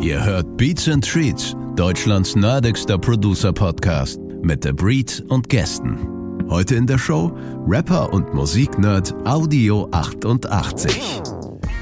[0.00, 6.48] Ihr hört Beats and Treats, Deutschlands nerdigster Producer-Podcast mit The Breed und Gästen.
[6.48, 11.20] Heute in der Show Rapper und Musiknerd Audio 88.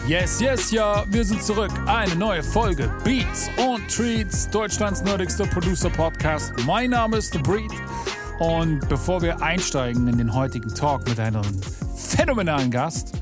[0.09, 1.71] Yes, yes, ja, wir sind zurück.
[1.87, 6.55] Eine neue Folge Beats und Treats, Deutschlands nerdigster Producer-Podcast.
[6.67, 7.71] Mein Name ist The Breed.
[8.41, 11.45] Und bevor wir einsteigen in den heutigen Talk mit einem
[11.95, 13.13] phänomenalen Gast,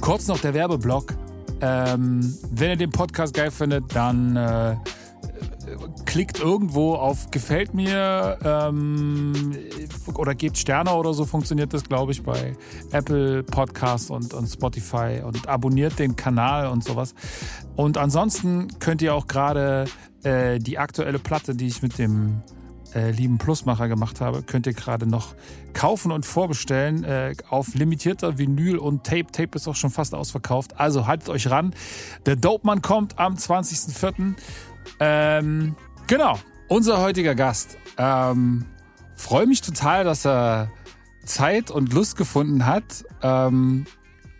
[0.00, 1.14] kurz noch der Werbeblock.
[1.60, 4.76] Ähm, wenn ihr den Podcast geil findet, dann äh,
[6.04, 9.52] klickt irgendwo auf Gefällt mir ähm,
[10.14, 12.56] oder gebt Sterne oder so funktioniert das, glaube ich, bei
[12.92, 17.14] Apple Podcasts und, und Spotify und abonniert den Kanal und sowas.
[17.74, 19.86] Und ansonsten könnt ihr auch gerade
[20.22, 22.42] äh, die aktuelle Platte, die ich mit dem
[22.96, 25.34] äh, lieben Plusmacher gemacht habe, könnt ihr gerade noch
[25.74, 29.26] kaufen und vorbestellen äh, auf limitierter Vinyl und Tape.
[29.30, 30.80] Tape ist auch schon fast ausverkauft.
[30.80, 31.74] Also haltet euch ran.
[32.24, 34.34] Der Dope Man kommt am 20.04.
[35.00, 37.76] Ähm, genau, unser heutiger Gast.
[37.98, 38.64] Ähm,
[39.16, 40.70] Freue mich total, dass er
[41.24, 43.04] Zeit und Lust gefunden hat.
[43.22, 43.86] Ähm,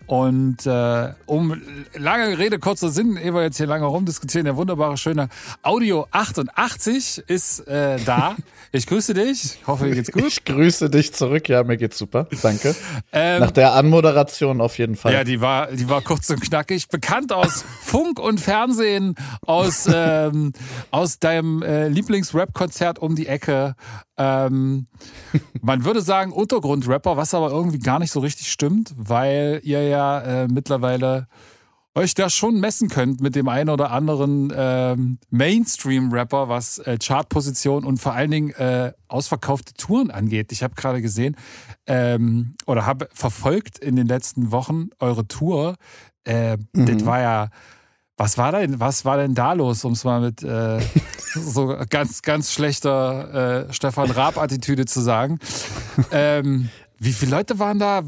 [0.06, 1.60] und äh, um
[1.94, 5.28] lange Rede, kurzer Sinn, ehe wir jetzt hier lange rumdiskutieren, der wunderbare, schöne
[5.62, 8.36] Audio 88 ist äh, da.
[8.72, 9.44] Ich grüße dich.
[9.60, 10.24] Ich hoffe, dir geht's gut.
[10.26, 11.48] Ich grüße dich zurück.
[11.48, 12.26] Ja, mir geht's super.
[12.42, 12.74] Danke.
[13.10, 15.14] Ähm, Nach der Anmoderation auf jeden Fall.
[15.14, 16.88] Ja, die war, die war kurz und knackig.
[16.88, 19.14] Bekannt aus Funk und Fernsehen,
[19.46, 20.52] aus, ähm,
[20.90, 23.76] aus deinem äh, Lieblings-Rap-Konzert um die Ecke.
[24.18, 24.88] Ähm,
[25.62, 29.95] man würde sagen Untergrundrapper, was aber irgendwie gar nicht so richtig stimmt, weil ihr ja
[29.96, 31.26] äh, mittlerweile
[31.96, 37.84] euch da schon messen könnt mit dem einen oder anderen ähm, Mainstream-Rapper, was äh, Chartposition
[37.84, 40.52] und vor allen Dingen äh, ausverkaufte Touren angeht.
[40.52, 41.36] Ich habe gerade gesehen
[41.86, 45.76] ähm, oder habe verfolgt in den letzten Wochen eure Tour.
[46.24, 46.86] Äh, mhm.
[46.86, 47.48] Das war ja
[48.18, 50.80] was war denn, was war denn da los, um es mal mit äh,
[51.34, 55.38] so ganz, ganz schlechter äh, Stefan Raab-Attitüde zu sagen?
[56.10, 58.02] Ähm, wie viele Leute waren da?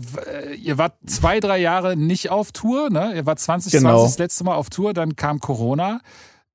[0.56, 3.14] Ihr wart zwei, drei Jahre nicht auf Tour, ne?
[3.14, 4.02] Ihr wart 2020 genau.
[4.02, 6.00] das letzte Mal auf Tour, dann kam Corona.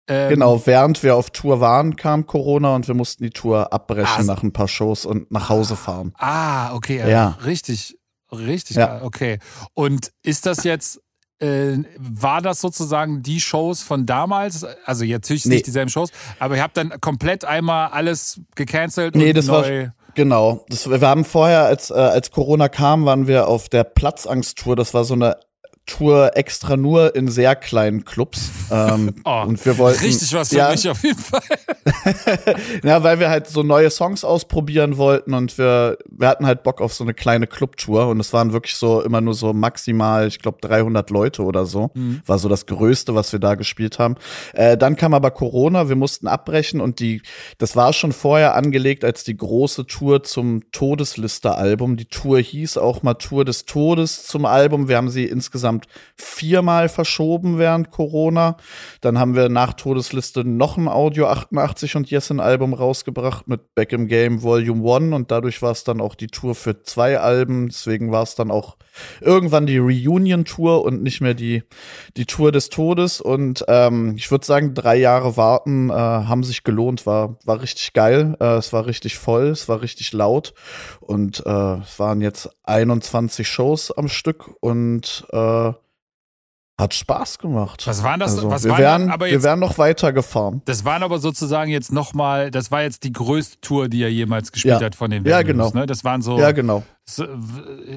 [0.08, 4.22] Ähm, genau, während wir auf Tour waren, kam Corona und wir mussten die Tour abbrechen
[4.22, 6.14] ah, nach ein paar Shows und nach Hause fahren.
[6.18, 7.38] Ah, okay, ja.
[7.46, 7.98] richtig,
[8.32, 9.02] richtig, ja.
[9.04, 9.40] okay.
[9.74, 11.00] Und ist das jetzt
[11.40, 14.66] äh, war das sozusagen die Shows von damals?
[14.86, 15.56] Also jetzt natürlich nee.
[15.56, 19.84] nicht dieselben Shows, aber ihr habt dann komplett einmal alles gecancelt nee, und das neu.
[19.86, 20.66] War, genau.
[20.70, 24.76] Das, wir haben vorher, als, äh, als Corona kam, waren wir auf der Platzangst-Tour.
[24.76, 25.38] Das war so eine
[25.86, 28.52] Tour extra nur in sehr kleinen Clubs.
[28.72, 31.42] Ähm, oh, und wir wollten, richtig was für ja, mich auf jeden Fall.
[32.84, 36.82] ja, weil wir halt so neue Songs ausprobieren wollten und wir, wir hatten halt Bock
[36.82, 40.40] auf so eine kleine Clubtour und es waren wirklich so immer nur so maximal, ich
[40.40, 41.92] glaube 300 Leute oder so.
[41.94, 42.22] Mhm.
[42.26, 44.16] War so das Größte, was wir da gespielt haben.
[44.54, 47.22] Äh, dann kam aber Corona, wir mussten abbrechen und die,
[47.60, 51.98] das war schon vorher angelegt als die große Tour zum Todesliste-Album.
[51.98, 54.88] Die Tour hieß auch mal Tour des Todes zum Album.
[54.88, 58.58] Wir haben sie insgesamt insgesamt viermal verschoben während Corona.
[59.02, 63.74] Dann haben wir nach Todesliste noch ein Audio 88 und Yes ein Album rausgebracht mit
[63.76, 67.20] Back im Game Volume 1 und dadurch war es dann auch die Tour für zwei
[67.20, 67.68] Alben.
[67.68, 68.78] Deswegen war es dann auch
[69.22, 71.64] irgendwann die Reunion-Tour und nicht mehr die,
[72.18, 73.22] die Tour des Todes.
[73.22, 77.94] Und ähm, ich würde sagen, drei Jahre warten äh, haben sich gelohnt, war, war richtig
[77.94, 78.36] geil.
[78.40, 80.54] Äh, es war richtig voll, es war richtig laut.
[81.00, 85.72] Und äh, es waren jetzt 21 Shows am Stück und äh,
[86.84, 87.88] hat Spaß gemacht.
[87.88, 88.36] Was waren das?
[88.36, 90.62] Also, was wir, waren wären, aber jetzt, wir wären noch weiter gefahren.
[90.66, 94.52] Das waren aber sozusagen jetzt nochmal, das war jetzt die größte Tour, die er jemals
[94.52, 94.86] gespielt ja.
[94.86, 95.72] hat von den Venues, Ja, genau.
[95.74, 95.86] Ne?
[95.86, 96.38] Das waren so.
[96.38, 96.84] Ja, genau.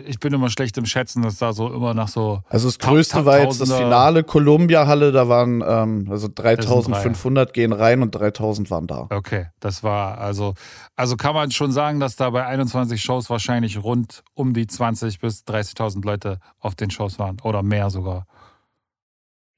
[0.06, 2.40] Ich bin immer schlecht im Schätzen, das sah so immer nach so.
[2.48, 7.72] Also das größte war jetzt das Finale Columbia Halle, da waren ähm, also 3500 gehen
[7.72, 9.06] rein und 3000 waren da.
[9.10, 10.54] Okay, das war also
[10.96, 15.20] also kann man schon sagen, dass da bei 21 Shows wahrscheinlich rund um die 20
[15.20, 18.26] bis 30.000 Leute auf den Shows waren oder mehr sogar.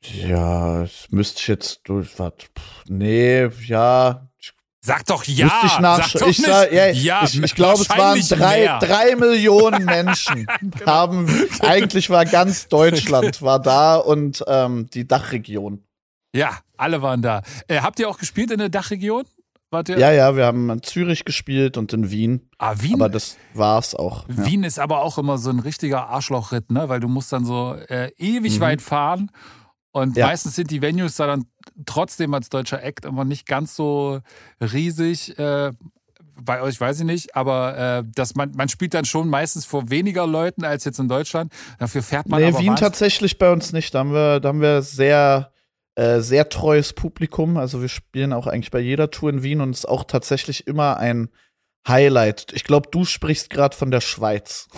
[0.02, 2.18] Ja, das müsste ich jetzt durch.
[2.18, 2.32] Was?
[2.86, 4.28] Nee, ja.
[4.80, 5.46] Sag doch ja.
[5.46, 8.78] Müsste ich nach, sag doch ich, nicht, ja, ja, ich, ich glaube, es waren drei,
[8.80, 10.76] drei Millionen Menschen genau.
[10.86, 11.48] haben.
[11.60, 15.84] Eigentlich war ganz Deutschland war da und ähm, die Dachregion.
[16.34, 17.42] Ja, alle waren da.
[17.66, 19.24] Äh, habt ihr auch gespielt in der Dachregion?
[19.70, 19.98] Wart ihr?
[19.98, 22.48] Ja, ja, wir haben in Zürich gespielt und in Wien.
[22.58, 22.94] Ah, Wien?
[22.94, 24.24] Aber das war's auch.
[24.28, 24.68] Wien ja.
[24.68, 26.88] ist aber auch immer so ein richtiger Arschlochritt, ne?
[26.88, 28.60] Weil du musst dann so äh, ewig mhm.
[28.60, 29.30] weit fahren
[29.98, 30.26] und ja.
[30.26, 31.44] meistens sind die Venues da dann
[31.86, 34.20] trotzdem als deutscher Act immer nicht ganz so
[34.60, 35.38] riesig.
[35.38, 35.72] Äh,
[36.40, 39.90] bei euch weiß ich nicht, aber äh, dass man, man spielt dann schon meistens vor
[39.90, 41.52] weniger Leuten als jetzt in Deutschland.
[41.78, 43.94] Dafür fährt man nee, aber Wien tatsächlich bei uns nicht.
[43.94, 45.50] Da haben wir, da haben wir sehr
[45.98, 47.56] äh, sehr treues Publikum.
[47.56, 50.68] Also wir spielen auch eigentlich bei jeder Tour in Wien und es ist auch tatsächlich
[50.68, 51.28] immer ein
[51.88, 52.52] Highlight.
[52.52, 54.68] Ich glaube, du sprichst gerade von der Schweiz.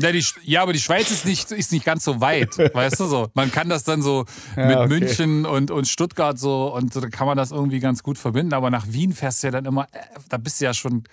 [0.00, 3.06] Ja, die, ja, aber die Schweiz ist nicht, ist nicht ganz so weit, weißt du
[3.06, 3.28] so.
[3.34, 4.24] Man kann das dann so
[4.56, 4.88] Ja, mit okay.
[4.88, 8.54] München und, und Stuttgart so und da kann man das irgendwie ganz gut verbinden.
[8.54, 9.98] Aber nach Wien fährst du ja dann immer, äh,
[10.28, 11.04] da bist du ja schon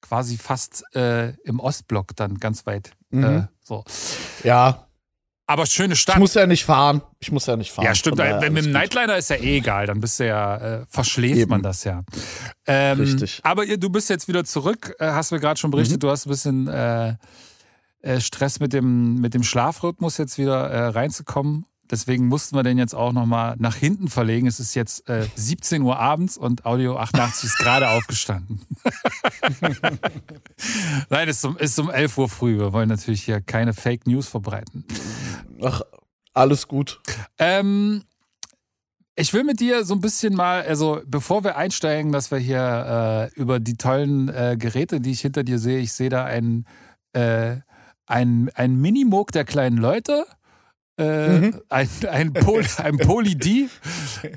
[0.00, 2.92] quasi fast äh, im Ostblock dann ganz weit.
[3.12, 3.48] Äh, Mhm.
[3.62, 3.84] so.
[4.44, 4.86] Ja,
[5.46, 6.18] Aber schöne ich Stadt.
[6.18, 7.02] muss ja nicht fahren.
[7.18, 7.84] Ich muss ja nicht fahren.
[7.84, 8.20] Ja, stimmt.
[8.20, 8.70] Daher Mit dem.
[8.72, 9.86] Nightliner ist ja eh egal.
[9.86, 11.50] Dann bist du ja, äh, verschläft Eben.
[11.50, 12.02] man das ja.
[12.66, 13.40] Ähm, Richtig.
[13.42, 16.00] Aber ihr, du bist jetzt wieder zurück, äh, hast mir gerade schon berichtet, Mhm.
[16.00, 16.68] du hast ein bisschen
[18.02, 21.66] äh, Stress mit dem, mit dem Schlafrhythmus jetzt wieder äh, reinzukommen.
[21.90, 24.46] Deswegen mussten wir den jetzt auch nochmal nach hinten verlegen.
[24.46, 28.60] Es ist jetzt äh, 17 Uhr abends und Audio 88 ist gerade aufgestanden.
[31.10, 32.58] Nein, es ist um, ist um 11 Uhr früh.
[32.58, 34.84] Wir wollen natürlich hier keine Fake News verbreiten.
[35.62, 35.82] Ach,
[36.32, 37.00] alles gut.
[37.38, 38.04] Ähm,
[39.16, 43.30] ich will mit dir so ein bisschen mal, also bevor wir einsteigen, dass wir hier
[43.34, 46.66] äh, über die tollen äh, Geräte, die ich hinter dir sehe, ich sehe da ein,
[47.12, 47.56] äh,
[48.10, 50.24] ein, ein Minimoog der kleinen Leute.
[50.98, 53.68] Äh, ein, ein, Pol, ein Poly-D.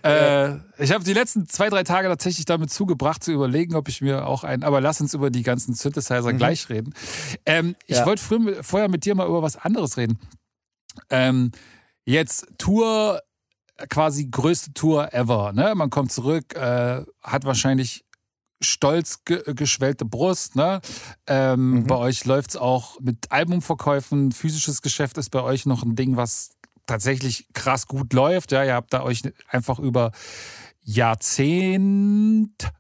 [0.04, 4.02] Äh, ich habe die letzten zwei, drei Tage tatsächlich damit zugebracht, zu überlegen, ob ich
[4.02, 6.94] mir auch einen, aber lass uns über die ganzen Synthesizer gleich reden.
[7.46, 8.06] Ähm, ich Ja.
[8.06, 10.20] wollte früher- vorher mit dir mal über was anderes reden.
[11.10, 11.52] Ähm,
[12.06, 13.22] jetzt Tour,
[13.90, 15.52] quasi größte Tour ever.
[15.52, 15.74] Ne?
[15.76, 18.06] Man kommt zurück, äh, hat wahrscheinlich
[18.64, 20.56] stolz ge geschwellte Brust.
[20.56, 20.82] Ne?
[21.28, 24.32] Ähm, Bei euch läuft's auch mit Albumverkäufen.
[24.32, 26.52] Physisches Geschäft ist bei euch noch ein Ding, was
[26.86, 28.52] tatsächlich krass gut läuft.
[28.52, 30.12] Ja, ihr habt da euch einfach über
[30.82, 32.72] Jahrzehnt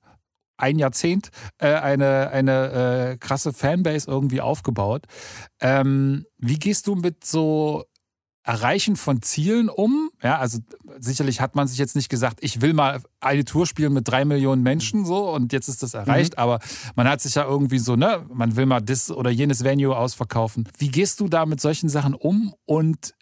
[0.57, 5.05] ein Jahrzehnt äh, eine, eine äh, krasse Fanbase irgendwie aufgebaut.
[5.59, 7.85] Ähm, wie gehst du mit so
[8.43, 10.09] Erreichen von Zielen um?
[10.21, 10.59] Ja, also
[10.99, 14.25] sicherlich hat man sich jetzt nicht gesagt, ich will mal eine Tour spielen mit drei
[14.25, 16.59] Millionen Menschen so und jetzt ist das erreicht, aber
[16.95, 20.67] man hat sich ja irgendwie so, ne, man will mal das oder jenes Venue ausverkaufen.
[20.77, 23.13] Wie gehst du da mit solchen Sachen um und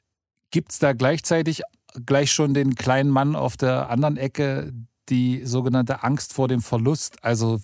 [0.50, 1.62] gibt's da gleichzeitig
[2.06, 4.74] gleich schon den kleinen Mann auf der anderen Ecke,
[5.10, 7.60] die sogenannte Angst vor dem Verlust, also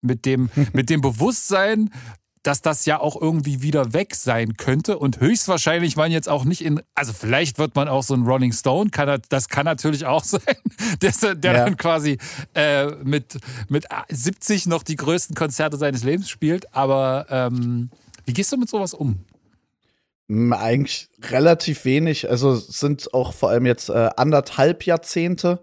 [0.00, 1.90] mit dem, mit dem Bewusstsein,
[2.42, 6.64] dass das ja auch irgendwie wieder weg sein könnte und höchstwahrscheinlich man jetzt auch nicht
[6.64, 10.24] in, also vielleicht wird man auch so ein Rolling Stone, kann, das kann natürlich auch
[10.24, 10.40] sein,
[11.02, 11.64] der, der Ja.
[11.64, 12.18] dann quasi
[12.54, 13.38] äh, mit,
[13.68, 17.90] mit 70 noch die größten Konzerte seines Lebens spielt, aber ähm,
[18.24, 19.24] wie gehst du mit sowas um?
[20.28, 22.28] Mm, Eigentlich relativ wenig.
[22.30, 25.60] Also es sind auch vor allem jetzt äh, anderthalb Jahrzehnte.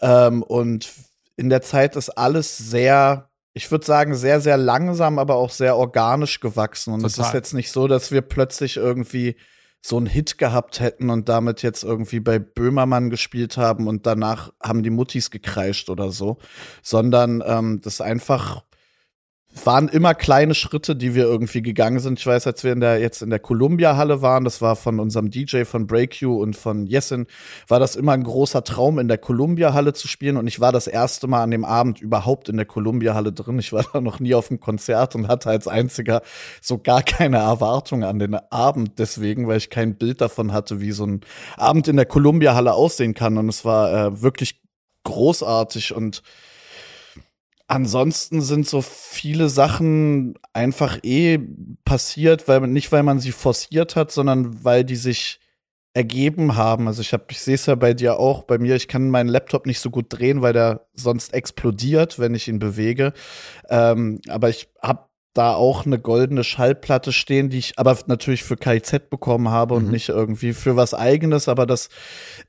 [0.00, 0.92] Ähm, und
[1.36, 5.76] in der Zeit ist alles sehr, ich würde sagen, sehr, sehr langsam, aber auch sehr
[5.76, 6.94] organisch gewachsen.
[6.94, 7.28] Und es Total.
[7.30, 9.36] ist jetzt nicht so, dass wir plötzlich irgendwie
[9.84, 14.52] so einen Hit gehabt hätten und damit jetzt irgendwie bei Böhmermann gespielt haben und danach
[14.62, 16.38] haben die Muttis gekreischt oder so,
[16.82, 18.62] sondern ähm, das einfach
[19.64, 22.18] waren immer kleine Schritte, die wir irgendwie gegangen sind.
[22.18, 25.30] Ich weiß, als wir in der, jetzt in der Columbia-Halle waren, das war von unserem
[25.30, 27.26] DJ von Break You und von Yesin,
[27.68, 30.36] war das immer ein großer Traum, in der Columbia-Halle zu spielen.
[30.38, 33.58] Und ich war das erste Mal an dem Abend überhaupt in der Columbia-Halle drin.
[33.58, 36.22] Ich war da noch nie auf dem Konzert und hatte als einziger
[36.60, 40.92] so gar keine Erwartung an den Abend deswegen, weil ich kein Bild davon hatte, wie
[40.92, 41.20] so ein
[41.56, 43.36] Abend in der Columbia-Halle aussehen kann.
[43.36, 44.62] Und es war äh, wirklich
[45.04, 46.22] großartig und
[47.72, 51.38] Ansonsten sind so viele Sachen einfach eh
[51.86, 55.40] passiert, weil man nicht weil man sie forciert hat, sondern weil die sich
[55.94, 56.86] ergeben haben.
[56.86, 59.30] Also ich habe, ich sehe es ja bei dir auch, bei mir, ich kann meinen
[59.30, 63.14] Laptop nicht so gut drehen, weil der sonst explodiert, wenn ich ihn bewege.
[63.70, 68.56] Ähm, aber ich habe da auch eine goldene Schallplatte stehen, die ich aber natürlich für
[68.56, 71.88] KIZ bekommen habe und nicht irgendwie für was eigenes, aber das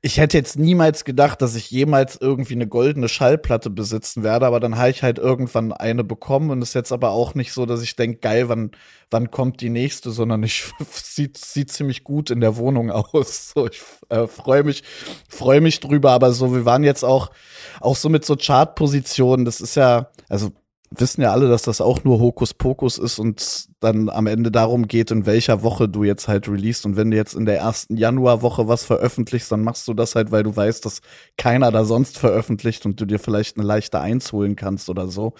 [0.01, 4.59] ich hätte jetzt niemals gedacht, dass ich jemals irgendwie eine goldene Schallplatte besitzen werde, aber
[4.59, 7.81] dann habe ich halt irgendwann eine bekommen und ist jetzt aber auch nicht so, dass
[7.81, 8.71] ich denke, geil, wann
[9.09, 13.51] wann kommt die nächste, sondern ich sieht sieht ziemlich gut in der Wohnung aus.
[13.53, 14.83] So, ich äh, freue mich
[15.29, 17.31] freue mich drüber, aber so wir waren jetzt auch
[17.79, 20.51] auch so mit so Chartpositionen, das ist ja also
[20.99, 25.11] wissen ja alle, dass das auch nur Hokuspokus ist und dann am Ende darum geht,
[25.11, 26.85] in welcher Woche du jetzt halt releast.
[26.85, 30.31] Und wenn du jetzt in der ersten Januarwoche was veröffentlichst, dann machst du das halt,
[30.31, 31.01] weil du weißt, dass
[31.37, 35.33] keiner da sonst veröffentlicht und du dir vielleicht eine leichte Eins holen kannst oder so.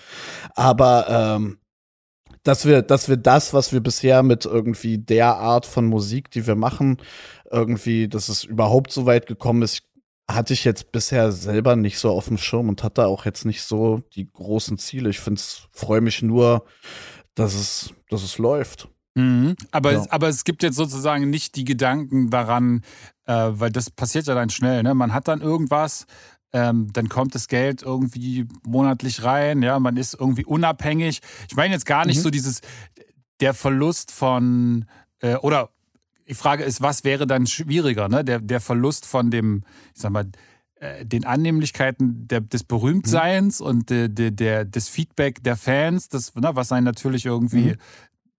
[0.56, 1.58] Aber ähm,
[2.44, 6.46] dass wir, dass wir das, was wir bisher mit irgendwie der Art von Musik, die
[6.46, 6.98] wir machen,
[7.50, 9.84] irgendwie, dass es überhaupt so weit gekommen ist,
[10.30, 13.64] hatte ich jetzt bisher selber nicht so auf dem Schirm und hatte auch jetzt nicht
[13.64, 15.10] so die großen Ziele.
[15.10, 16.66] Ich freue mich nur,
[17.36, 18.88] dass es, dass es läuft.
[19.16, 19.56] Mhm.
[19.72, 20.06] Aber, ja.
[20.10, 22.82] aber es gibt jetzt sozusagen nicht die Gedanken daran,
[23.26, 24.82] äh, weil das passiert ja dann schnell.
[24.84, 24.94] Ne?
[24.96, 26.06] Man hat dann irgendwas,
[26.52, 31.20] ähm, dann kommt das Geld irgendwie monatlich rein, ja, man ist irgendwie unabhängig.
[31.50, 32.22] Ich meine jetzt gar nicht mhm.
[32.22, 32.62] so dieses,
[33.40, 34.86] der Verlust von,
[35.20, 35.70] äh, oder
[36.28, 38.24] die Frage ist, was wäre dann schwieriger, ne?
[38.24, 39.64] Der, der Verlust von dem,
[39.94, 40.30] ich sag mal,
[40.84, 43.66] äh, den Annehmlichkeiten der, des Berühmtseins mhm.
[43.66, 47.78] und de, de, der, des Feedback der Fans, das, ne, was einen natürlich irgendwie mhm.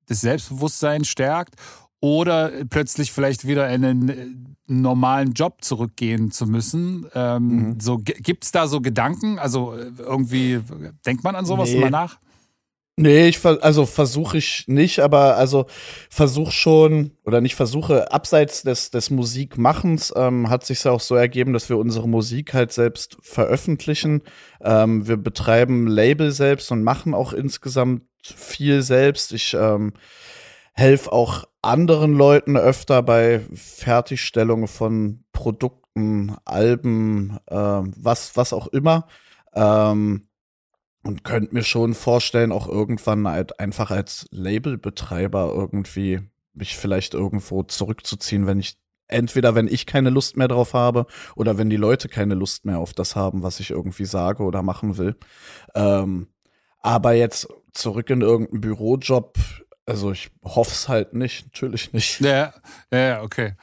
[0.07, 1.55] das Selbstbewusstsein stärkt
[2.01, 4.27] oder plötzlich vielleicht wieder in einen äh,
[4.67, 7.07] normalen Job zurückgehen zu müssen.
[7.15, 7.81] Ähm, mhm.
[7.81, 9.39] so, Gibt es da so Gedanken?
[9.39, 10.61] Also äh, irgendwie,
[11.07, 11.77] denkt man an sowas nee.
[11.77, 12.19] immer nach?
[12.97, 15.67] Nee, ich also versuche ich nicht, aber also
[16.09, 21.17] versuche schon oder nicht versuche abseits des des Musikmachens ähm, hat sich ja auch so
[21.17, 24.23] ergeben, dass wir unsere Musik halt selbst veröffentlichen.
[24.63, 29.33] Ähm, wir betreiben Label selbst und machen auch insgesamt viel selbst.
[29.33, 29.95] Ich ähm,
[30.73, 39.09] helfe auch anderen Leuten öfter bei Fertigstellung von Produkten, Alben, äh, was, was auch immer.
[39.55, 40.29] Ähm,
[41.05, 46.21] und könnte mir schon vorstellen, auch irgendwann halt einfach als Labelbetreiber irgendwie
[46.53, 51.07] mich vielleicht irgendwo zurückzuziehen, wenn ich entweder wenn ich keine Lust mehr drauf habe
[51.37, 54.63] oder wenn die Leute keine Lust mehr auf das haben, was ich irgendwie sage oder
[54.63, 55.17] machen will.
[55.75, 56.29] Ähm,
[56.81, 59.37] aber jetzt zurück in irgendeinen Bürojob
[59.87, 62.21] also ich hoffe es halt nicht, natürlich nicht.
[62.21, 62.55] Ja,
[62.93, 63.55] ja, okay.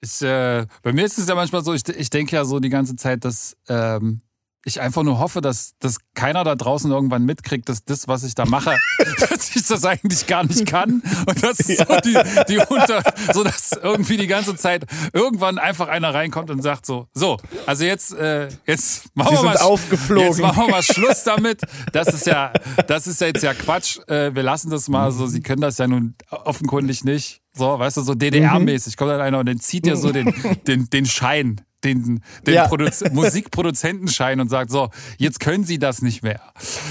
[0.00, 2.68] Ich, äh, bei mir ist es ja manchmal so, ich, ich denke ja so die
[2.68, 4.22] ganze Zeit, dass ähm,
[4.64, 8.34] ich einfach nur hoffe, dass, dass keiner da draußen irgendwann mitkriegt, dass das, was ich
[8.34, 8.76] da mache,
[9.20, 11.02] dass ich das eigentlich gar nicht kann.
[11.26, 11.86] Und das ja.
[11.86, 13.02] so die, die unter,
[13.32, 17.84] so dass irgendwie die ganze Zeit irgendwann einfach einer reinkommt und sagt so, so, also
[17.84, 20.28] jetzt, äh, jetzt machen Sie wir mal, aufgeflogen.
[20.28, 21.62] jetzt machen wir mal Schluss damit.
[21.92, 22.52] Das ist ja,
[22.86, 23.98] das ist ja jetzt ja Quatsch.
[24.08, 25.26] Äh, wir lassen das mal so.
[25.26, 27.40] Sie können das ja nun offenkundig nicht.
[27.54, 28.96] So, weißt du, so DDR-mäßig.
[28.96, 30.34] Kommt dann einer und dann zieht ja so den,
[30.66, 32.70] den, den Schein den, den ja.
[33.12, 36.40] Musikproduzentenschein und sagt, so, jetzt können Sie das nicht mehr.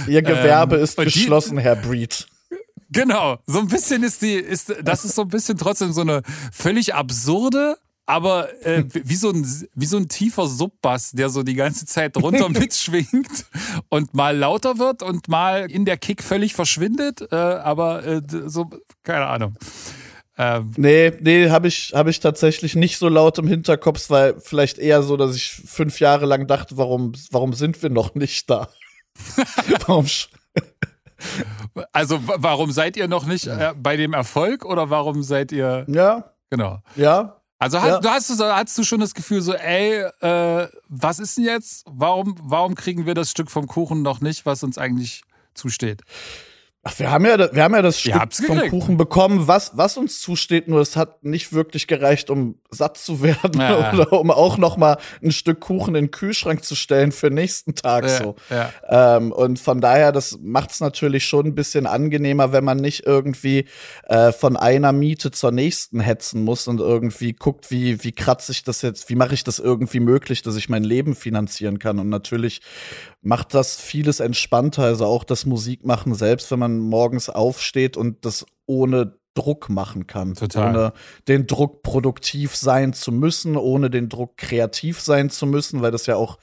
[0.07, 2.27] Ihr Gewerbe ähm, ist geschlossen, die, Herr Breed.
[2.91, 6.23] Genau, so ein bisschen ist die, ist, das ist so ein bisschen trotzdem so eine
[6.51, 7.77] völlig absurde,
[8.07, 12.17] aber äh, wie, so ein, wie so ein tiefer Subbass, der so die ganze Zeit
[12.17, 13.45] runter mitschwingt
[13.89, 18.69] und mal lauter wird und mal in der Kick völlig verschwindet, äh, aber äh, so,
[19.03, 19.55] keine Ahnung.
[20.41, 24.77] Ähm, nee, nee, habe ich, hab ich tatsächlich nicht so laut im Hinterkopf, weil vielleicht
[24.77, 28.69] eher so, dass ich fünf Jahre lang dachte, warum, warum sind wir noch nicht da?
[29.85, 30.05] warum?
[31.91, 35.85] also warum seid ihr noch nicht äh, bei dem Erfolg oder warum seid ihr?
[35.89, 36.31] Ja.
[36.49, 36.79] Genau.
[36.95, 37.41] Ja.
[37.59, 37.99] Also hast, ja.
[37.99, 41.83] du hast, hast du schon das Gefühl so, ey, äh, was ist denn jetzt?
[41.85, 46.01] Warum, warum kriegen wir das Stück vom Kuchen noch nicht, was uns eigentlich zusteht?
[46.81, 48.13] Ach, wir haben ja, wir haben ja das Stück
[48.45, 52.97] vom Kuchen bekommen, was, was uns zusteht, nur es hat nicht wirklich gereicht, um satt
[52.97, 53.91] zu werden ja.
[53.93, 57.75] oder um auch noch mal ein Stück Kuchen in den Kühlschrank zu stellen für nächsten
[57.75, 58.35] Tag ja, so.
[58.49, 59.17] Ja.
[59.17, 63.05] Ähm, und von daher, das macht es natürlich schon ein bisschen angenehmer, wenn man nicht
[63.05, 63.65] irgendwie
[64.07, 68.63] äh, von einer Miete zur nächsten hetzen muss und irgendwie guckt, wie, wie kratze ich
[68.63, 71.99] das jetzt, wie mache ich das irgendwie möglich, dass ich mein Leben finanzieren kann.
[71.99, 72.61] Und natürlich
[73.21, 78.45] macht das vieles entspannter, also auch das Musikmachen selbst, wenn man morgens aufsteht und das
[78.67, 80.35] ohne Druck machen kann.
[80.35, 80.69] Total.
[80.69, 80.93] Ohne
[81.27, 86.05] den Druck produktiv sein zu müssen, ohne den Druck kreativ sein zu müssen, weil das
[86.05, 86.37] ja auch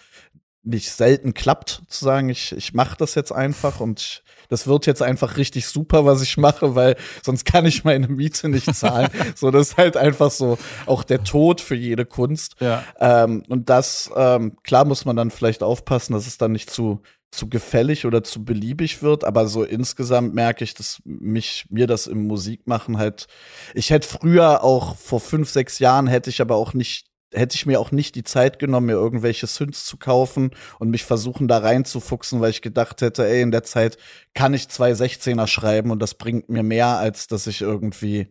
[0.66, 4.86] nicht selten klappt, zu sagen, ich, ich mache das jetzt einfach und ich, das wird
[4.86, 9.08] jetzt einfach richtig super, was ich mache, weil sonst kann ich meine Miete nicht zahlen.
[9.36, 12.56] so, das ist halt einfach so auch der Tod für jede Kunst.
[12.60, 12.82] Ja.
[12.98, 17.00] Ähm, und das, ähm, klar muss man dann vielleicht aufpassen, dass es dann nicht zu
[17.30, 22.06] zu gefällig oder zu beliebig wird, aber so insgesamt merke ich, dass mich mir das
[22.06, 23.26] im Musikmachen halt.
[23.74, 27.66] Ich hätte früher auch vor fünf, sechs Jahren hätte ich aber auch nicht hätte ich
[27.66, 31.58] mir auch nicht die Zeit genommen, mir irgendwelche Synths zu kaufen und mich versuchen da
[31.58, 33.98] reinzufuchsen, weil ich gedacht hätte, ey, in der Zeit
[34.32, 38.28] kann ich zwei 16er schreiben und das bringt mir mehr, als dass ich irgendwie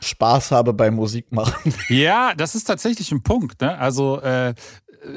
[0.00, 1.74] Spaß habe beim Musikmachen.
[1.88, 3.60] Ja, das ist tatsächlich ein Punkt.
[3.60, 3.76] Ne?
[3.78, 4.54] Also äh,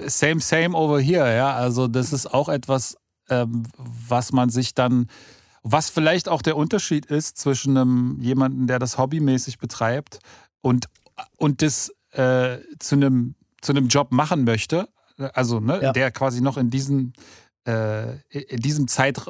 [0.08, 1.36] same, same over here.
[1.36, 2.98] Ja, also das ist auch etwas,
[3.30, 5.08] ähm, was man sich dann,
[5.64, 10.20] was vielleicht auch der Unterschied ist zwischen einem jemanden, der das hobbymäßig betreibt
[10.62, 10.86] und
[11.38, 14.88] und das äh, zu einem zu einem Job machen möchte,
[15.34, 15.94] also ne, ja.
[15.94, 17.14] der quasi noch in diesem
[17.68, 19.22] äh, in diesem Zeit,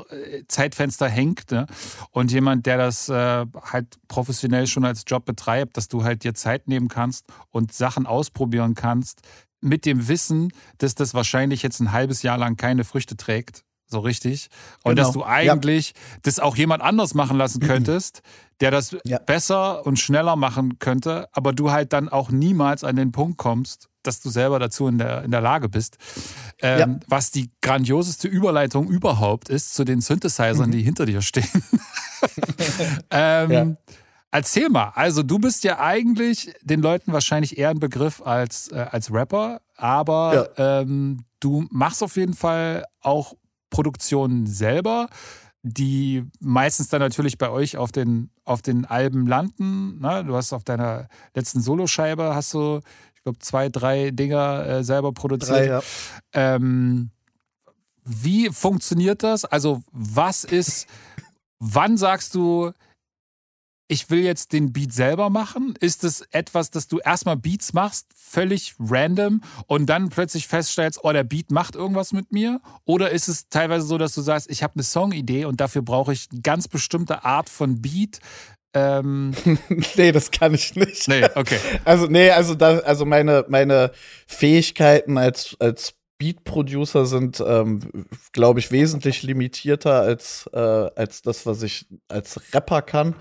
[0.48, 1.66] Zeitfenster hängt ne?
[2.12, 6.34] und jemand, der das äh, halt professionell schon als Job betreibt, dass du halt dir
[6.34, 9.22] Zeit nehmen kannst und Sachen ausprobieren kannst,
[9.62, 14.00] mit dem Wissen, dass das wahrscheinlich jetzt ein halbes Jahr lang keine Früchte trägt, so
[14.00, 14.50] richtig.
[14.84, 15.04] Und Genau.
[15.08, 18.22] dass du eigentlich das auch jemand anders machen lassen könntest,
[18.60, 19.20] der das Ja.
[19.20, 23.88] besser und schneller machen könnte, aber du halt dann auch niemals an den Punkt kommst,
[24.04, 25.98] dass du selber dazu in der, in der Lage bist.
[26.60, 27.00] Ähm, Ja.
[27.08, 31.46] Was die grandioseste Überleitung überhaupt ist zu den Synthesizern, die hinter dir stehen.
[33.12, 33.54] ähm, Mhm.
[33.54, 33.68] Ja.
[34.34, 38.88] Erzähl mal, also du bist ja eigentlich den Leuten wahrscheinlich eher ein Begriff als, äh,
[38.90, 43.34] als Rapper, aber ähm, du machst auf jeden Fall auch
[43.70, 45.10] Produktionen selber,
[45.64, 50.00] die meistens dann natürlich bei euch auf den, auf den Alben landen.
[50.00, 50.24] Ne?
[50.26, 52.80] Du hast auf deiner letzten Soloscheibe hast du,
[53.16, 55.58] ich glaube, zwei, drei Dinger äh, selber produziert.
[55.58, 55.82] Drei, ja.
[56.34, 57.12] Ähm,
[58.06, 59.46] wie funktioniert das?
[59.46, 60.88] Also, was ist,
[61.60, 62.72] wann sagst du,
[63.92, 65.74] ich will jetzt den Beat selber machen?
[65.82, 71.12] Ist es etwas, dass du erstmal Beats machst, völlig random und dann plötzlich feststellst, oh,
[71.12, 72.62] der Beat macht irgendwas mit mir?
[72.86, 76.14] Oder ist es teilweise so, dass du sagst, ich habe eine Songidee und dafür brauche
[76.14, 78.22] ich eine ganz bestimmte Art von Beat?
[78.74, 79.34] Ähm,
[79.98, 81.10] nee, das kann ich nicht.
[81.10, 81.60] nee, okay.
[81.84, 83.92] Also, nee, also da, also meine, meine
[84.26, 87.80] Fähigkeiten als, als Beat-Producer sind, ähm,
[88.32, 93.16] glaube ich, wesentlich limitierter als, äh, als das, was ich als Rapper kann.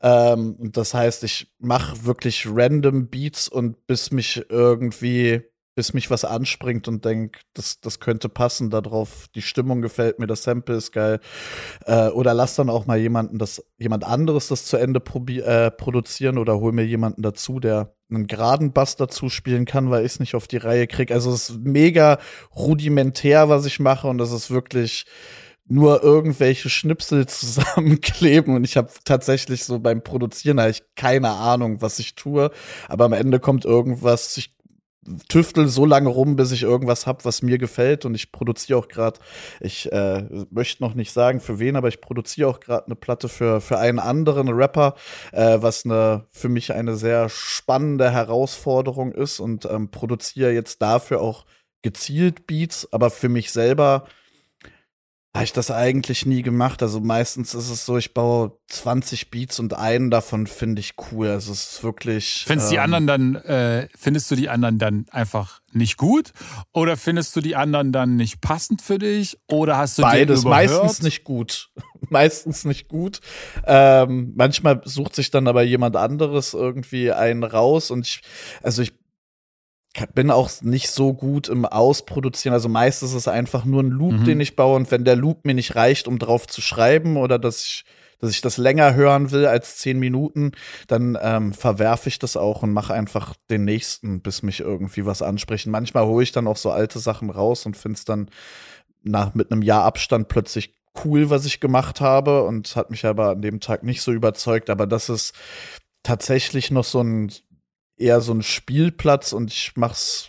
[0.00, 5.42] Ähm, das heißt, ich mache wirklich random Beats und bis mich irgendwie,
[5.76, 10.26] bis mich was anspringt und denk, das, das könnte passen darauf, die Stimmung gefällt mir,
[10.26, 11.20] das Sample ist geil.
[11.84, 16.38] Äh, oder lass dann auch mal jemanden das, jemand anderes das zu Ende äh, produzieren
[16.38, 20.20] oder hol mir jemanden dazu, der einen geraden Bass dazu spielen kann, weil ich es
[20.20, 21.10] nicht auf die Reihe krieg.
[21.10, 22.18] Also es ist mega
[22.54, 25.04] rudimentär, was ich mache und das ist wirklich
[25.68, 31.82] nur irgendwelche Schnipsel zusammenkleben und ich habe tatsächlich so beim Produzieren habe ich keine Ahnung,
[31.82, 32.50] was ich tue,
[32.88, 34.55] aber am Ende kommt irgendwas, ich
[35.28, 38.04] tüftel so lange rum, bis ich irgendwas hab, was mir gefällt.
[38.04, 39.18] Und ich produziere auch gerade,
[39.60, 43.28] ich äh, möchte noch nicht sagen für wen, aber ich produziere auch gerade eine Platte
[43.28, 44.94] für für einen anderen Rapper,
[45.32, 49.40] äh, was eine für mich eine sehr spannende Herausforderung ist.
[49.40, 51.44] Und ähm, produziere jetzt dafür auch
[51.82, 54.06] gezielt Beats, aber für mich selber
[55.36, 56.82] habe ich das eigentlich nie gemacht.
[56.82, 61.28] Also meistens ist es so, ich baue 20 Beats und einen davon finde ich cool.
[61.28, 62.44] Also es ist wirklich.
[62.46, 66.32] Findest die ähm, anderen dann, äh, findest du die anderen dann einfach nicht gut?
[66.72, 69.38] Oder findest du die anderen dann nicht passend für dich?
[69.46, 71.70] Oder hast du die Beides, meistens nicht gut.
[72.08, 73.20] meistens nicht gut.
[73.66, 78.22] Ähm, manchmal sucht sich dann aber jemand anderes irgendwie einen raus und ich,
[78.62, 78.92] also ich
[80.14, 82.52] bin auch nicht so gut im Ausproduzieren.
[82.54, 84.24] Also meistens ist es einfach nur ein Loop, Mhm.
[84.24, 87.38] den ich baue und wenn der Loop mir nicht reicht, um drauf zu schreiben oder
[87.38, 87.84] dass ich
[88.18, 90.52] dass ich das länger hören will als zehn Minuten,
[90.88, 95.20] dann ähm, verwerfe ich das auch und mache einfach den nächsten, bis mich irgendwie was
[95.20, 95.66] anspricht.
[95.66, 98.30] Manchmal hole ich dann auch so alte Sachen raus und finde es dann
[99.02, 100.72] nach mit einem Jahr Abstand plötzlich
[101.04, 104.70] cool, was ich gemacht habe und hat mich aber an dem Tag nicht so überzeugt.
[104.70, 105.34] Aber das ist
[106.02, 107.30] tatsächlich noch so ein
[107.96, 110.28] eher so ein Spielplatz und ich mach's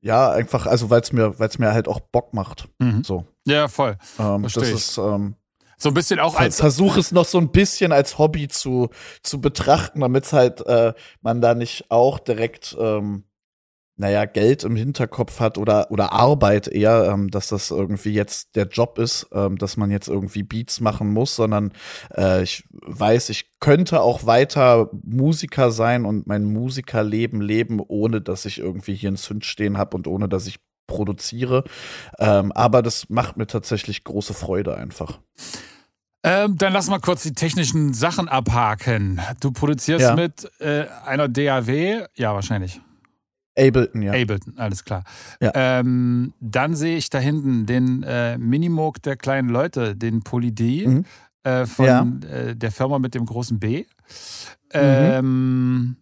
[0.00, 2.68] ja einfach, also weil es mir, weil es mir halt auch Bock macht.
[2.78, 3.02] Mhm.
[3.04, 3.96] So, Ja, voll.
[4.18, 5.34] ähm, das ist ähm,
[5.76, 6.56] So ein bisschen auch als.
[6.60, 8.90] Versuch es noch so ein bisschen als Hobby zu,
[9.22, 13.24] zu betrachten, damit halt äh, man da nicht auch direkt, ähm,
[13.98, 18.66] naja, Geld im Hinterkopf hat oder, oder Arbeit eher, ähm, dass das irgendwie jetzt der
[18.68, 21.72] Job ist, ähm, dass man jetzt irgendwie Beats machen muss, sondern
[22.16, 28.44] äh, ich weiß, ich könnte auch weiter Musiker sein und mein Musikerleben leben, ohne dass
[28.44, 31.64] ich irgendwie hier einen Zünd stehen habe und ohne dass ich produziere.
[32.18, 35.18] Ähm, aber das macht mir tatsächlich große Freude einfach.
[36.24, 39.20] Ähm, dann lass mal kurz die technischen Sachen abhaken.
[39.40, 40.14] Du produzierst Ja.
[40.14, 42.80] mit äh, einer DAW, ja, wahrscheinlich.
[43.58, 44.12] Ableton, ja.
[44.12, 45.02] Ableton, alles klar.
[45.40, 45.50] Ja.
[45.54, 50.52] Ähm, dann sehe ich da hinten den äh, Minimoog der kleinen Leute, den Poly
[50.86, 51.04] Mhm.
[51.42, 52.04] äh, von Ja.
[52.04, 52.20] Mhm.
[52.22, 53.84] äh, der Firma mit dem großen B.
[54.72, 55.96] Ähm,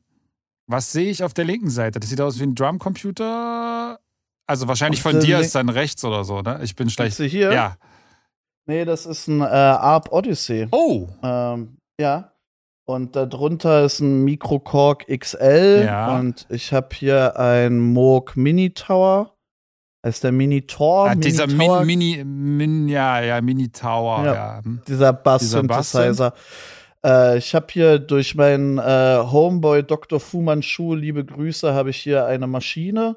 [0.67, 2.01] was sehe ich auf der linken Seite?
[2.01, 3.99] Das sieht aus wie ein Drumcomputer.
[4.49, 6.61] Also wahrscheinlich Auf von dir ist dann rechts oder so, ne?
[6.63, 7.17] Ich bin schlecht.
[7.17, 7.53] Hier?
[7.53, 7.77] Ja.
[8.67, 10.67] Nee, das ist ein äh, ARP Odyssey.
[10.73, 12.33] Oh, Ähm, ja.
[12.87, 15.83] Und darunter ist ein Microcorg XL.
[15.85, 16.19] Ja.
[16.19, 19.33] Und ich habe hier ein Moog Mini Tower.
[20.05, 21.07] Heißt der Mini Tor?
[21.07, 24.35] ah, Mini dieser Tower, Mini, Mini, Min, ja, ja, Mini Tower, Ja.
[24.35, 24.61] ja.
[24.65, 24.81] Hm.
[24.87, 26.33] dieser Bass dieser Synthesizer.
[27.05, 30.21] Äh, ich habe hier durch meinen äh, Homeboy Dr.
[30.21, 33.17] Fu Manchu, liebe Grüße, habe ich hier eine Maschine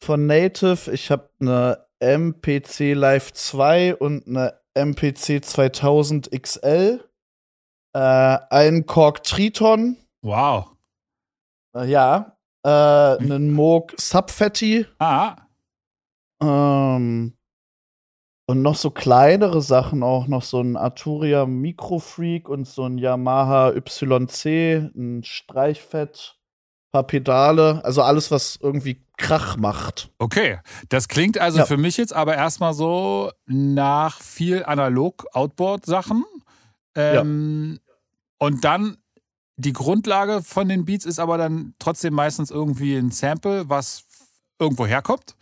[0.00, 0.90] von Native.
[0.92, 7.00] Ich habe eine MPC Live 2 und eine MPC 2000 XL.
[7.94, 7.98] Äh,
[8.50, 9.96] einen Korg Triton.
[10.22, 10.70] Wow.
[11.76, 12.36] Äh, ja.
[12.64, 14.86] Äh, einen Moog Subfatty.
[14.98, 15.36] Ah,
[16.42, 17.34] Ähm,
[18.46, 23.72] Und noch so kleinere Sachen auch, noch so ein Arturia Microfreak und so ein Yamaha
[23.72, 26.36] YC, ein Streichfett,
[26.92, 30.10] paar Pedale, also alles, was irgendwie Krach macht.
[30.18, 31.66] Okay, das klingt also ja.
[31.66, 36.24] für mich jetzt aber erstmal so nach viel Analog-Outboard-Sachen.
[36.96, 37.83] Ähm, ja.
[38.44, 38.98] Und dann
[39.56, 44.04] die Grundlage von den Beats ist aber dann trotzdem meistens irgendwie ein Sample, was
[44.58, 45.34] irgendwo herkommt.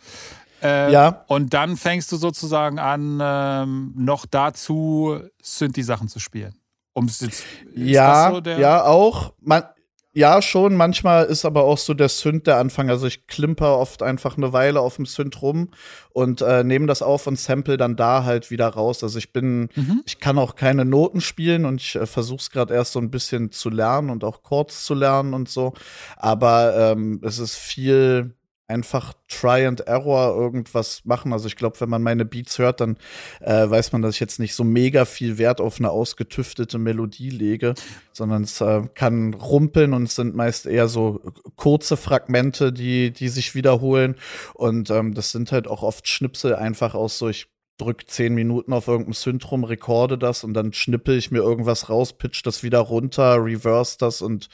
[0.61, 1.25] Äh, ja.
[1.27, 6.55] Und dann fängst du sozusagen an, ähm, noch dazu Synthi-Sachen zu spielen.
[6.93, 7.09] Um.
[7.75, 9.33] Ja, so ja, auch.
[9.41, 9.63] Man,
[10.15, 10.75] ja, schon.
[10.75, 12.89] Manchmal ist aber auch so der Synth der Anfang.
[12.91, 15.69] Also ich klimper oft einfach eine Weile auf dem Synth rum
[16.11, 19.03] und äh, nehme das auf und sample dann da halt wieder raus.
[19.03, 20.03] Also ich bin, mhm.
[20.05, 23.09] ich kann auch keine Noten spielen und ich äh, versuche es gerade erst so ein
[23.09, 25.73] bisschen zu lernen und auch Chords zu lernen und so.
[26.15, 28.35] Aber ähm, es ist viel
[28.73, 31.31] einfach Try and Error irgendwas machen.
[31.31, 32.97] Also ich glaube, wenn man meine Beats hört, dann
[33.39, 37.29] äh, weiß man, dass ich jetzt nicht so mega viel Wert auf eine ausgetüftete Melodie
[37.29, 37.75] lege,
[38.11, 41.21] sondern es äh, kann rumpeln und es sind meist eher so
[41.55, 44.15] kurze Fragmente, die, die sich wiederholen.
[44.53, 48.73] Und ähm, das sind halt auch oft Schnipsel einfach aus so, ich drück zehn Minuten
[48.73, 52.79] auf irgendein Syndrom, rekorde das und dann schnippel ich mir irgendwas raus, pitch das wieder
[52.79, 54.49] runter, reverse das und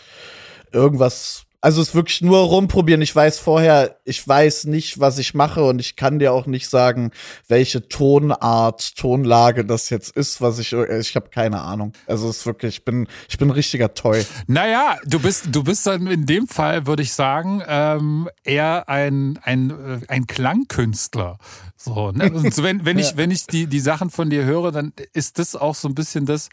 [0.71, 3.01] irgendwas also es ist wirklich nur rumprobieren.
[3.01, 6.69] Ich weiß vorher, ich weiß nicht, was ich mache und ich kann dir auch nicht
[6.69, 7.11] sagen,
[7.47, 11.93] welche Tonart, Tonlage das jetzt ist, was ich ich habe keine Ahnung.
[12.07, 14.25] Also es ist wirklich, ich bin ich bin richtiger Toy.
[14.47, 19.37] Naja, du bist du bist dann in dem Fall würde ich sagen ähm, eher ein
[19.43, 21.39] ein äh, ein Klangkünstler.
[21.75, 22.31] So, ne?
[22.33, 25.55] Und wenn wenn ich wenn ich die die Sachen von dir höre, dann ist das
[25.55, 26.47] auch so ein bisschen das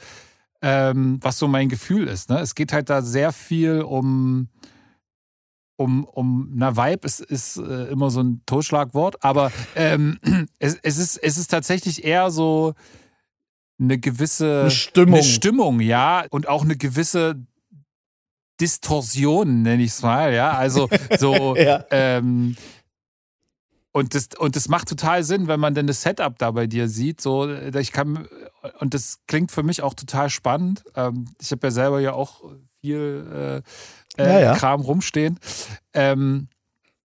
[0.62, 2.28] ähm, was so mein Gefühl ist.
[2.28, 2.40] Ne?
[2.40, 4.48] Es geht halt da sehr viel um
[5.76, 10.18] um, um na, Vibe ist, ist äh, immer so ein Totschlagwort, aber ähm,
[10.58, 12.74] es, es, ist, es ist tatsächlich eher so
[13.78, 15.14] eine gewisse eine Stimmung.
[15.14, 17.36] Eine Stimmung, ja, und auch eine gewisse
[18.60, 20.52] Distorsion, nenne ich es mal, ja.
[20.52, 21.84] Also so ja.
[21.90, 22.56] ähm,
[23.92, 26.86] und das, und das macht total Sinn, wenn man denn das Setup da bei dir
[26.86, 27.22] sieht.
[27.22, 28.28] So, ich kann,
[28.78, 30.84] und das klingt für mich auch total spannend.
[30.94, 32.42] Ähm, ich habe ja selber ja auch
[32.80, 33.62] viel
[34.16, 34.54] äh, äh, ja, ja.
[34.56, 35.38] Kram rumstehen.
[35.92, 36.48] Ähm,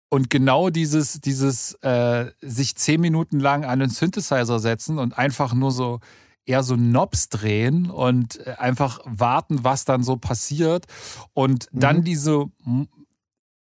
[0.08, 5.54] und genau dieses, dieses äh, sich zehn Minuten lang an den Synthesizer setzen und einfach
[5.54, 6.00] nur so
[6.44, 10.86] eher so Knobs drehen und äh, einfach warten, was dann so passiert.
[11.32, 12.04] Und dann mhm.
[12.04, 12.44] diese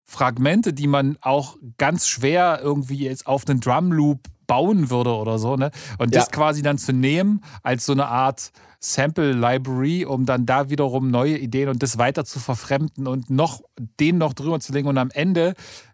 [0.05, 5.37] Fragmente, die man auch ganz schwer irgendwie jetzt auf einen Drum Loop bauen würde oder
[5.37, 5.71] so, ne?
[5.97, 6.21] Und ja.
[6.21, 11.09] das quasi dann zu nehmen als so eine Art Sample Library, um dann da wiederum
[11.09, 13.61] neue Ideen und das weiter zu verfremden und noch
[13.99, 14.87] den noch drüber zu legen.
[14.87, 15.53] Und am Ende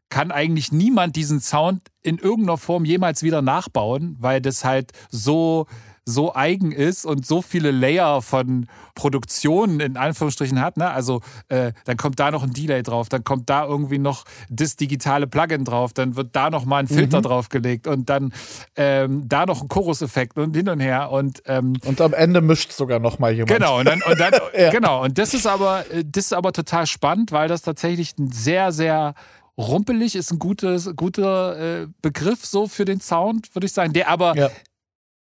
[0.09, 5.65] kann eigentlich niemand diesen Sound in irgendeiner Form jemals wieder nachbauen, weil das halt so
[6.05, 10.77] so eigen ist und so viele Layer von Produktionen in Anführungsstrichen hat.
[10.77, 10.89] Ne?
[10.89, 14.75] Also äh, dann kommt da noch ein Delay drauf, dann kommt da irgendwie noch das
[14.75, 17.23] digitale Plugin drauf, dann wird da noch mal ein Filter mhm.
[17.23, 18.33] draufgelegt und dann
[18.75, 22.73] ähm, da noch ein Chorus-Effekt und hin und her und ähm, und am Ende mischt
[22.73, 23.51] sogar noch mal jemand.
[23.51, 24.69] Genau und dann, und dann ja.
[24.71, 28.31] genau und das ist aber äh, das ist aber total spannend, weil das tatsächlich ein
[28.31, 29.13] sehr sehr
[29.57, 34.09] rumpelig ist ein gutes, guter äh, Begriff so für den Sound, würde ich sagen, der
[34.09, 34.49] aber ja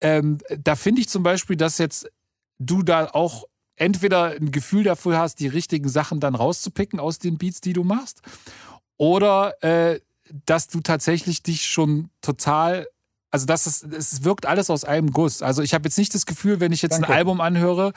[0.03, 2.09] ähm, da finde ich zum Beispiel, dass jetzt
[2.59, 3.45] du da auch
[3.77, 7.85] entweder ein Gefühl dafür hast, die richtigen Sachen dann rauszupicken aus den Beats, die du
[7.85, 8.21] machst,
[8.97, 10.01] oder äh,
[10.47, 12.87] dass du tatsächlich dich schon total
[13.33, 15.41] also das ist, es wirkt alles aus einem Guss.
[15.41, 17.09] Also ich habe jetzt nicht das Gefühl, wenn ich jetzt Danke.
[17.09, 17.95] ein Album anhöre,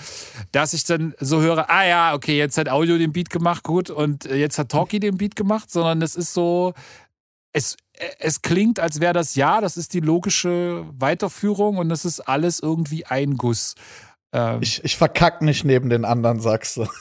[0.53, 3.89] dass ich dann so höre, ah ja, okay, jetzt hat Audio den Beat gemacht, gut,
[3.89, 6.73] und jetzt hat Talkie den Beat gemacht, sondern es ist so,
[7.55, 7.77] es,
[8.19, 12.59] es klingt, als wäre das ja, das ist die logische Weiterführung und das ist alles
[12.59, 13.75] irgendwie ein Guss.
[14.33, 16.87] Ähm, ich, ich verkack nicht neben den anderen, sagst du.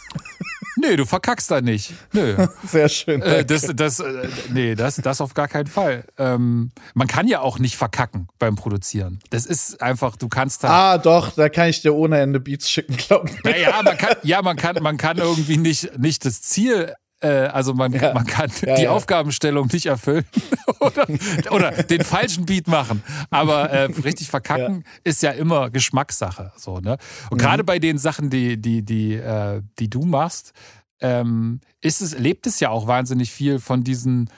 [0.76, 1.94] Nee, du verkackst da nicht.
[2.12, 2.36] Nö.
[2.66, 3.22] Sehr schön.
[3.22, 6.04] Äh, das, das, äh, nee, das, das auf gar keinen Fall.
[6.18, 9.20] Ähm, man kann ja auch nicht verkacken beim Produzieren.
[9.30, 10.68] Das ist einfach, du kannst da.
[10.94, 13.38] Ah, doch, da kann ich dir ohne Ende Beats schicken, glaub mir.
[13.44, 16.92] Naja, man kann, ja, man kann, man kann irgendwie nicht, nicht das Ziel
[17.24, 18.12] äh, also man, ja.
[18.12, 18.90] man kann ja, die ja.
[18.90, 20.26] Aufgabenstellung nicht erfüllen
[20.80, 21.06] oder,
[21.50, 23.02] oder, den falschen Beat machen.
[23.30, 26.52] Aber äh, richtig verkacken ist ja immer Geschmackssache.
[26.56, 26.98] So, ne?
[27.30, 27.42] Und mhm.
[27.42, 30.52] gerade bei den Sachen, die, die, die, äh, die du machst,
[31.00, 34.30] ähm, ist es, lebt es ja auch wahnsinnig viel von diesen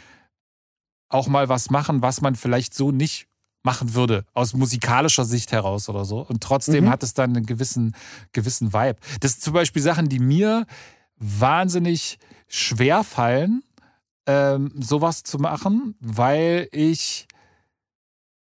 [1.09, 3.29] auch mal was machen, was man vielleicht so nicht
[3.63, 6.21] machen würde, aus musikalischer Sicht heraus oder so.
[6.21, 6.91] Und trotzdem mhm.
[6.91, 7.95] hat es dann einen gewissen,
[8.33, 8.99] gewissen Vibe.
[9.21, 10.67] Das sind zum Beispiel Sachen, die mir
[11.19, 12.19] wahnsinnig
[12.49, 13.63] schwer fallen,
[14.27, 17.27] ähm, sowas zu machen, weil ich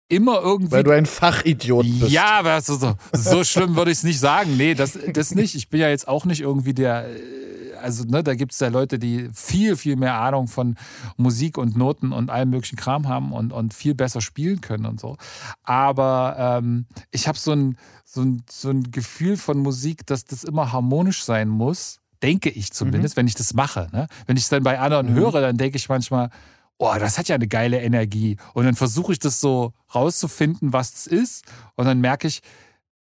[0.09, 0.73] immer irgendwie.
[0.73, 2.11] Weil du ein Fachidiot bist.
[2.11, 4.57] Ja, aber so, so schlimm würde ich es nicht sagen.
[4.57, 5.55] Nee, das, das nicht.
[5.55, 7.09] Ich bin ja jetzt auch nicht irgendwie der.
[7.09, 10.77] äh, Also, ne, da gibt es ja Leute, die viel, viel mehr Ahnung von
[11.17, 15.01] Musik und Noten und allem möglichen Kram haben und, und viel besser spielen können und
[15.01, 15.17] so.
[15.63, 20.45] Aber ähm, ich habe so ein, so, ein, so ein Gefühl von Musik, dass das
[20.45, 22.00] immer harmonisch sein muss.
[22.23, 23.89] Denke ich zumindest, wenn ich das mache.
[23.93, 24.07] Ne?
[24.27, 25.17] Wenn ich es dann bei anderen Mhm.
[25.17, 26.31] höre, dann denke ich manchmal,
[26.79, 28.37] oh, das hat ja eine geile Energie.
[28.55, 31.45] Und dann versuche ich das so rauszufinden, was es ist.
[31.77, 32.41] Und dann merke ich,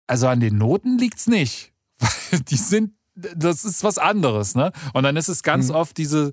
[0.06, 1.72] also an den Noten liegt's nicht.
[1.98, 4.72] Weil die sind, das ist was anderes, ne?
[4.94, 5.74] Und dann ist es ganz Mhm.
[5.74, 6.32] oft diese,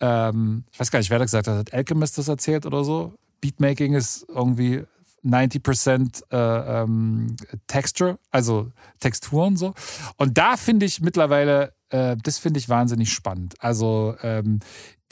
[0.00, 3.14] ähm, ich weiß gar nicht, wer das gesagt hat, hat Alchemist das erzählt oder so?
[3.40, 4.84] Beatmaking ist irgendwie
[5.24, 8.70] 90% äh, ähm, Texture, also
[9.00, 9.74] Texturen so.
[10.16, 13.54] Und da finde ich mittlerweile, äh, das finde ich wahnsinnig spannend.
[13.60, 14.60] Also ähm,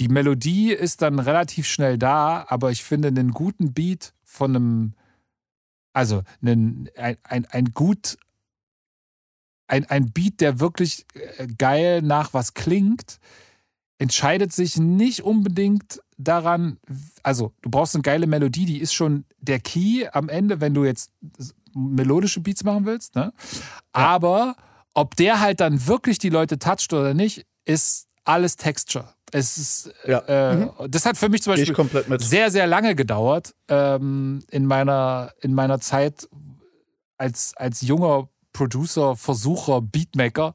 [0.00, 4.94] die Melodie ist dann relativ schnell da, aber ich finde einen guten Beat von einem,
[5.92, 8.18] also einen, ein, ein, ein gut,
[9.68, 13.18] ein, ein Beat, der wirklich äh, geil nach was klingt,
[13.98, 16.78] entscheidet sich nicht unbedingt daran,
[17.22, 20.84] also du brauchst eine geile Melodie, die ist schon der Key am Ende, wenn du
[20.84, 21.10] jetzt
[21.74, 23.32] melodische Beats machen willst, ne?
[23.92, 24.56] Aber
[24.96, 29.12] ob der halt dann wirklich die Leute toucht oder nicht, ist alles Texture.
[29.30, 30.20] Es ist, Ja.
[30.20, 31.74] äh, das hat für mich zum Beispiel
[32.18, 36.26] sehr, sehr lange gedauert ähm, in, meiner, in meiner Zeit
[37.18, 40.54] als, als junger Producer, Versucher, Beatmaker,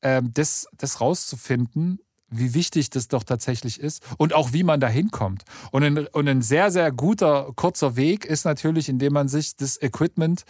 [0.00, 4.88] ähm, das, das rauszufinden, wie wichtig das doch tatsächlich ist und auch wie man da
[4.88, 5.42] hinkommt.
[5.72, 9.80] Und ein, und ein sehr, sehr guter, kurzer Weg ist natürlich, indem man sich das
[9.82, 10.44] Equipment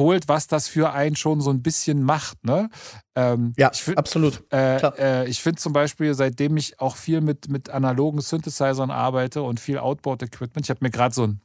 [0.00, 2.44] holt, was das für einen schon so ein bisschen macht.
[2.44, 2.68] Ne?
[3.14, 4.44] Ähm, Ja, find- absolut.
[4.52, 4.76] äh,
[5.22, 9.58] äh, ich finde zum Beispiel, seitdem ich auch viel mit, mit analogen Synthesizern arbeite und
[9.60, 11.40] viel Outboard-Equipment, ich habe mir gerade so ein,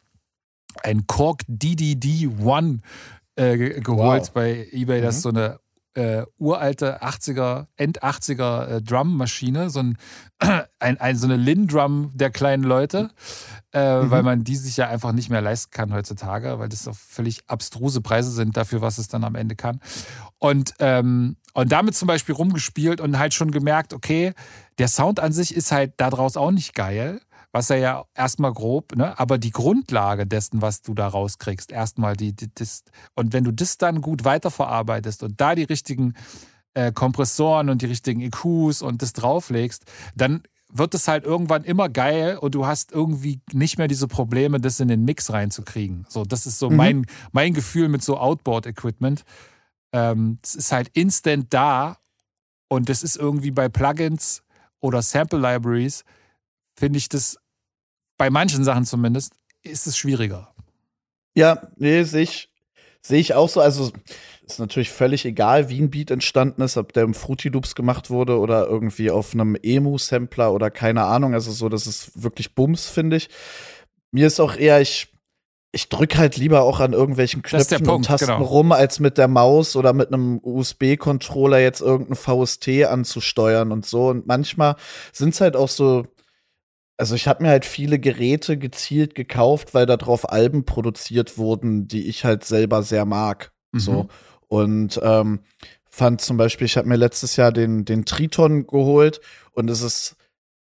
[0.83, 2.79] ein Korg DDD One
[3.35, 4.31] äh, ge- geholt Wow.
[4.31, 5.01] bei eBay.
[5.01, 5.17] Das Mhm.
[5.17, 5.59] ist so eine
[5.93, 9.97] äh, uralte 80er, End-80er äh, Drum-Maschine, so, ein,
[10.79, 13.09] ein, ein, so eine Lin-Drum der kleinen Leute,
[13.73, 14.11] äh, Mhm.
[14.11, 17.41] weil man die sich ja einfach nicht mehr leisten kann heutzutage, weil das auch völlig
[17.47, 19.79] abstruse Preise sind dafür, was es dann am Ende kann.
[20.39, 24.33] Und, ähm, und damit zum Beispiel rumgespielt und halt schon gemerkt, okay,
[24.77, 27.19] der Sound an sich ist halt daraus auch nicht geil,
[27.51, 29.17] was er ja erstmal grob, ne?
[29.19, 32.83] aber die Grundlage dessen, was du da rauskriegst, erstmal die, die das,
[33.15, 36.13] und wenn du das dann gut weiterverarbeitest und da die richtigen
[36.73, 39.83] äh, Kompressoren und die richtigen EQs und das drauflegst,
[40.15, 44.61] dann wird es halt irgendwann immer geil und du hast irgendwie nicht mehr diese Probleme,
[44.61, 46.05] das in den Mix reinzukriegen.
[46.07, 46.75] So, das ist so Mhm.
[46.77, 49.23] mein, mein Gefühl mit so Outboard-Equipment.
[49.91, 51.97] Ähm, es ist halt instant da
[52.69, 54.43] und das ist irgendwie bei Plugins
[54.79, 56.05] oder Sample Libraries,
[56.79, 57.37] finde ich das
[58.21, 60.53] bei manchen Sachen zumindest, ist es schwieriger.
[61.33, 62.53] Ja, nee, sehe ich,
[63.01, 63.61] sehe ich auch so.
[63.61, 63.91] Also
[64.45, 68.11] ist natürlich völlig egal, wie ein Beat entstanden ist, ob der im Fruity Loops gemacht
[68.11, 71.33] wurde oder irgendwie auf einem Emu-Sampler oder keine Ahnung.
[71.33, 73.29] Also so, das ist wirklich Bums, finde ich.
[74.11, 75.07] Mir ist auch eher, ich,
[75.71, 78.43] ich drück halt lieber auch an irgendwelchen Knöpfen Punkt, und Tasten genau.
[78.43, 84.09] rum, als mit der Maus oder mit einem USB-Controller jetzt irgendein VST anzusteuern und so.
[84.09, 84.75] Und manchmal
[85.11, 86.05] sind es halt auch so,
[86.97, 92.07] also ich habe mir halt viele Geräte gezielt gekauft, weil darauf Alben produziert wurden, die
[92.07, 93.51] ich halt selber sehr mag.
[93.71, 93.79] Mhm.
[93.79, 94.07] So.
[94.47, 95.39] Und ähm,
[95.89, 99.21] fand zum Beispiel, ich habe mir letztes Jahr den, den Triton geholt
[99.53, 100.15] und es ist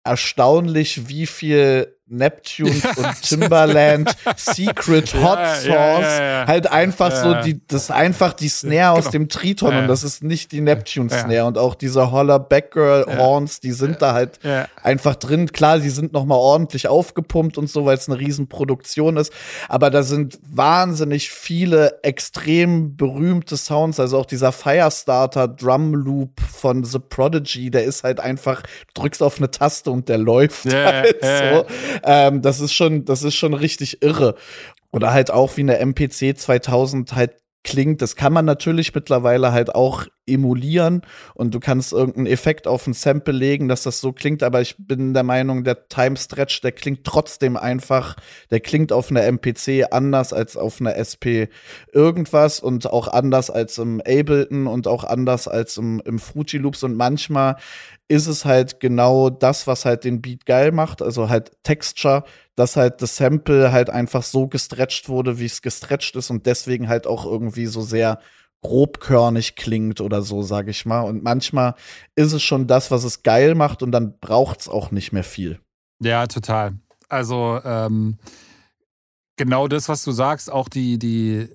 [0.04, 5.66] erstaunlich, wie viel Neptunes Ja, und Timberland Secret Ja, Hot ja, Sauce
[6.04, 6.48] ja, ja.
[6.48, 7.22] halt einfach Ja.
[7.24, 9.12] so die das ist einfach die Snare aus Genau.
[9.12, 9.80] dem Triton Ja.
[9.80, 11.20] und das ist nicht die Neptune Ja.
[11.20, 13.18] Snare und auch diese Holler Backgirl Ja.
[13.18, 14.68] Horns, die sind da halt Ja.
[14.82, 15.52] einfach drin.
[15.52, 19.34] Klar, die sind noch mal ordentlich aufgepumpt und so, weil es eine Riesenproduktion ist.
[19.70, 24.00] Aber da sind wahnsinnig viele extrem berühmte Sounds.
[24.00, 28.62] Also auch dieser Firestarter Drum Loop von The Prodigy, der ist halt einfach,
[28.94, 31.56] du drückst auf eine Taste und der läuft Ja, halt ja.
[31.60, 31.66] so.
[32.04, 34.36] Ähm, das ist schon, das ist schon richtig irre.
[34.92, 38.02] Oder halt auch wie eine MPC 2000 halt klingt.
[38.02, 41.02] Das kann man natürlich mittlerweile halt auch emulieren
[41.34, 44.76] und du kannst irgendeinen Effekt auf ein Sample legen, dass das so klingt, aber ich
[44.78, 48.16] bin der Meinung, der Time Stretch, der klingt trotzdem einfach,
[48.50, 51.52] der klingt auf einer MPC anders als auf einer SP
[51.92, 56.84] irgendwas und auch anders als im Ableton und auch anders als im, im Fruity Loops
[56.84, 57.58] und manchmal
[58.08, 62.24] ist es halt genau das, was halt den Beat geil macht, also halt Texture,
[62.56, 66.88] dass halt das Sample halt einfach so gestretcht wurde, wie es gestretcht ist und deswegen
[66.88, 68.20] halt auch irgendwie so sehr
[68.62, 71.02] grobkörnig klingt oder so, sag ich mal.
[71.02, 71.76] Und manchmal
[72.16, 75.24] ist es schon das, was es geil macht und dann braucht es auch nicht mehr
[75.24, 75.60] viel.
[76.00, 76.76] Ja, total.
[77.10, 78.18] Also, ähm,
[79.36, 81.50] genau das, was du sagst, auch die, die,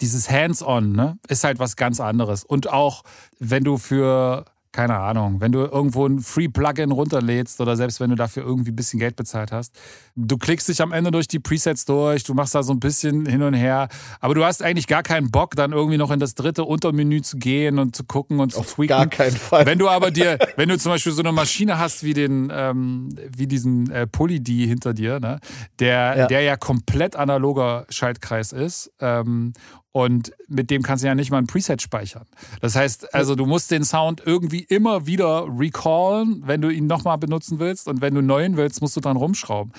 [0.00, 2.44] dieses Hands-on, ne, ist halt was ganz anderes.
[2.44, 3.02] Und auch,
[3.38, 4.44] wenn du für
[4.76, 8.76] keine Ahnung, wenn du irgendwo ein Free-Plugin runterlädst oder selbst wenn du dafür irgendwie ein
[8.76, 9.74] bisschen Geld bezahlt hast,
[10.16, 13.24] du klickst dich am Ende durch die Presets durch, du machst da so ein bisschen
[13.24, 13.88] hin und her,
[14.20, 17.38] aber du hast eigentlich gar keinen Bock, dann irgendwie noch in das dritte Untermenü zu
[17.38, 18.88] gehen und zu gucken und zu Auf tweaken.
[18.88, 19.64] gar keinen Fall.
[19.64, 23.16] Wenn du aber dir, wenn du zum Beispiel so eine Maschine hast wie den, ähm,
[23.34, 25.40] wie diesen äh, Poly-D hinter dir, ne,
[25.78, 26.26] der, Ja.
[26.26, 29.54] der ja komplett analoger Schaltkreis ist ähm,
[29.96, 32.26] und mit dem kannst du ja nicht mal ein Preset speichern.
[32.60, 37.16] Das heißt, also du musst den Sound irgendwie immer wieder recallen, wenn du ihn nochmal
[37.16, 37.88] benutzen willst.
[37.88, 39.72] Und wenn du neuen willst, musst du dran rumschrauben.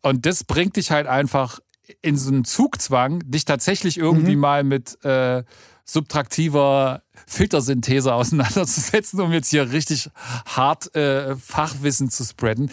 [0.00, 1.60] Und das bringt dich halt einfach
[2.00, 5.44] in so einen Zugzwang, dich tatsächlich irgendwie mal mit äh,
[5.84, 10.10] subtraktiver Filtersynthese auseinanderzusetzen, um jetzt hier richtig
[10.44, 12.68] hart äh, Fachwissen zu spreaden.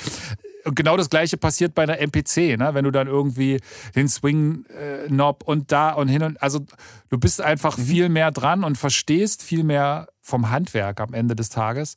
[0.65, 2.73] Genau das gleiche passiert bei einer MPC, ne?
[2.73, 3.59] wenn du dann irgendwie
[3.95, 6.65] den Swing-Knob und da und hin und also
[7.09, 11.49] du bist einfach viel mehr dran und verstehst viel mehr vom Handwerk am Ende des
[11.49, 11.95] Tages.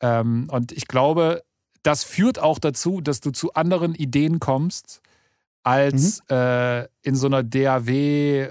[0.00, 1.42] Ähm, und ich glaube,
[1.82, 5.00] das führt auch dazu, dass du zu anderen Ideen kommst,
[5.62, 8.48] als äh, in so einer DAW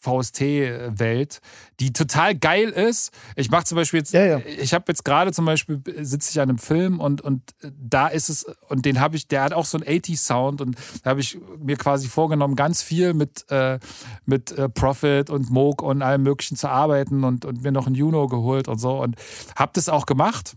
[0.00, 1.40] VST-Welt,
[1.80, 3.12] die total geil ist.
[3.36, 4.38] Ich mache zum Beispiel jetzt, Ja, ja.
[4.38, 8.28] ich habe jetzt gerade zum Beispiel, sitze ich an einem Film und, und da ist
[8.28, 11.38] es, und den habe ich, der hat auch so einen 80-Sound und da habe ich
[11.58, 13.78] mir quasi vorgenommen, ganz viel mit, äh,
[14.24, 17.94] mit äh, Profit und Moog und allem Möglichen zu arbeiten und, und mir noch ein
[17.94, 19.16] Juno geholt und so und
[19.56, 20.54] habe das auch gemacht.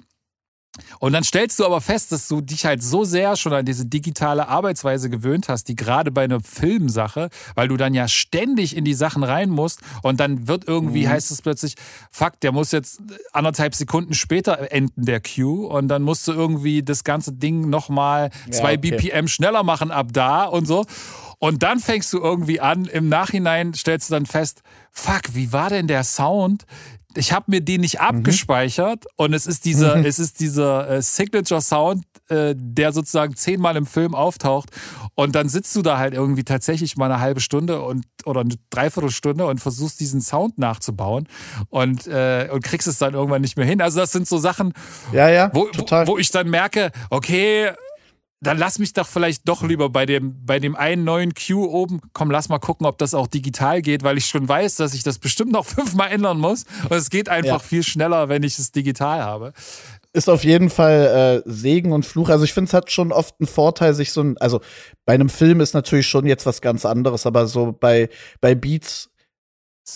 [1.00, 3.86] Und dann stellst du aber fest, dass du dich halt so sehr schon an diese
[3.86, 8.86] digitale Arbeitsweise gewöhnt hast, die gerade bei einer Filmsache, weil du dann ja ständig in
[8.86, 11.76] die Sachen rein musst und dann wird irgendwie, heißt es plötzlich,
[12.10, 13.02] fuck, der muss jetzt
[13.34, 18.30] anderthalb Sekunden später enden, der Cue, und dann musst du irgendwie das ganze Ding nochmal
[18.50, 18.92] zwei okay.
[18.92, 20.86] BPM schneller machen ab da und so.
[21.40, 25.70] Und dann fängst du irgendwie an, im Nachhinein stellst du dann fest, fuck, wie war
[25.70, 26.66] denn der Sound?
[27.16, 31.62] Ich habe mir den nicht abgespeichert und es ist dieser, es ist dieser äh, Signature
[31.62, 34.70] Sound, äh, der sozusagen zehnmal im Film auftaucht
[35.16, 38.56] und dann sitzt du da halt irgendwie tatsächlich mal eine halbe Stunde und oder eine
[38.70, 41.28] Dreiviertelstunde und versuchst diesen Sound nachzubauen
[41.70, 43.82] und äh, und kriegst es dann irgendwann nicht mehr hin.
[43.82, 44.74] Also das sind so Sachen,
[45.12, 47.72] Ja, ja, wo, wo, wo ich dann merke, okay,
[48.44, 52.02] dann lass mich doch vielleicht doch lieber bei dem, bei dem einen neuen Cue oben,
[52.14, 55.04] komm, lass mal gucken, ob das auch digital geht, weil ich schon weiß, dass ich
[55.04, 56.66] das bestimmt noch fünfmal ändern muss.
[56.90, 57.60] Und es geht einfach Ja.
[57.60, 59.54] viel schneller, wenn ich es digital habe.
[60.14, 62.30] ist auf jeden Fall äh, Segen und Fluch.
[62.30, 64.60] Also ich finde, es hat schon oft einen Vorteil, sich so ein, also
[65.06, 68.10] bei einem Film ist natürlich schon jetzt was ganz anderes, aber so bei,
[68.42, 69.10] bei Beats,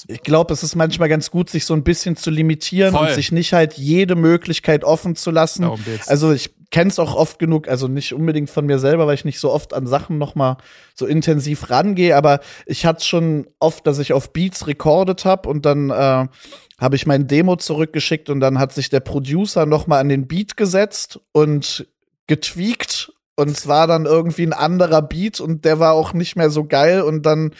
[0.07, 3.07] ich glaube, es ist manchmal ganz gut, sich so ein bisschen zu limitieren Voll.
[3.07, 5.63] und sich nicht halt jede Möglichkeit offen zu lassen.
[6.07, 9.23] Also ich kenne es auch oft genug, also nicht unbedingt von mir selber, weil ich
[9.23, 10.57] nicht so oft an Sachen noch mal
[10.93, 15.65] so intensiv rangehe, aber ich hatte schon oft, dass ich auf Beats recordet habe und
[15.65, 16.27] dann äh,
[16.77, 20.27] habe ich mein Demo zurückgeschickt und dann hat sich der Producer noch mal an den
[20.27, 21.87] Beat gesetzt und
[22.27, 26.49] getweakt und es war dann irgendwie ein anderer Beat und der war auch nicht mehr
[26.49, 27.51] so geil und dann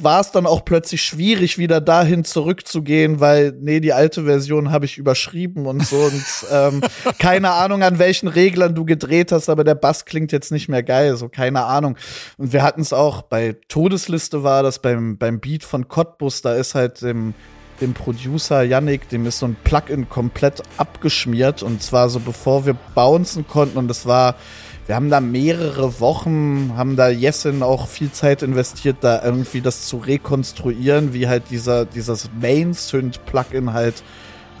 [0.00, 4.84] war es dann auch plötzlich schwierig, wieder dahin zurückzugehen, weil, nee, die alte Version habe
[4.84, 5.96] ich überschrieben und so.
[5.96, 6.80] Und ähm,
[7.18, 10.84] keine Ahnung, an welchen Reglern du gedreht hast, aber der Bass klingt jetzt nicht mehr
[10.84, 11.96] geil, so keine Ahnung.
[12.36, 16.54] Und wir hatten es auch bei Todesliste war das beim, beim Beat von Cottbus, da
[16.54, 17.34] ist halt dem,
[17.80, 22.74] dem Producer Yannick, dem ist so ein Plugin komplett abgeschmiert und zwar so bevor wir
[22.94, 24.36] bouncen konnten und das war
[24.86, 29.86] wir haben da mehrere Wochen, haben da Jessin auch viel Zeit investiert, da irgendwie das
[29.86, 34.02] zu rekonstruieren, wie halt dieser, dieses Main-Synth-Plugin halt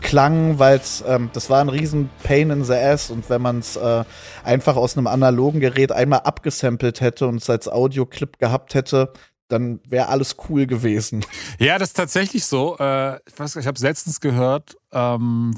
[0.00, 3.76] klang, weil ähm, das war ein riesen Pain in the Ass und wenn man es
[3.76, 4.04] äh,
[4.44, 9.12] einfach aus einem analogen Gerät einmal abgesampelt hätte und es als Audioclip gehabt hätte,
[9.48, 11.24] dann wäre alles cool gewesen.
[11.58, 12.76] Ja, das ist tatsächlich so.
[12.78, 15.54] Äh, ich weiß, ich habe letztens gehört ähm,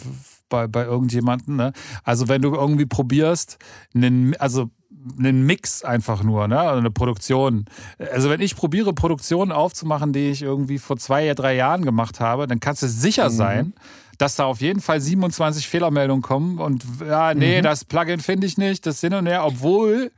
[0.49, 1.57] bei, bei irgendjemandem.
[1.57, 1.73] Ne?
[2.05, 3.59] Also wenn du irgendwie probierst,
[3.95, 4.71] einen, also
[5.19, 6.59] einen Mix einfach nur, ne?
[6.59, 7.67] Also eine Produktion.
[8.13, 12.47] Also wenn ich probiere, Produktionen aufzumachen, die ich irgendwie vor zwei, drei Jahren gemacht habe,
[12.47, 13.75] dann kannst du sicher sein,
[14.19, 18.57] dass da auf jeden Fall 27 Fehlermeldungen kommen und ja, nee, das Plugin finde ich
[18.59, 20.11] nicht, das hin und her, obwohl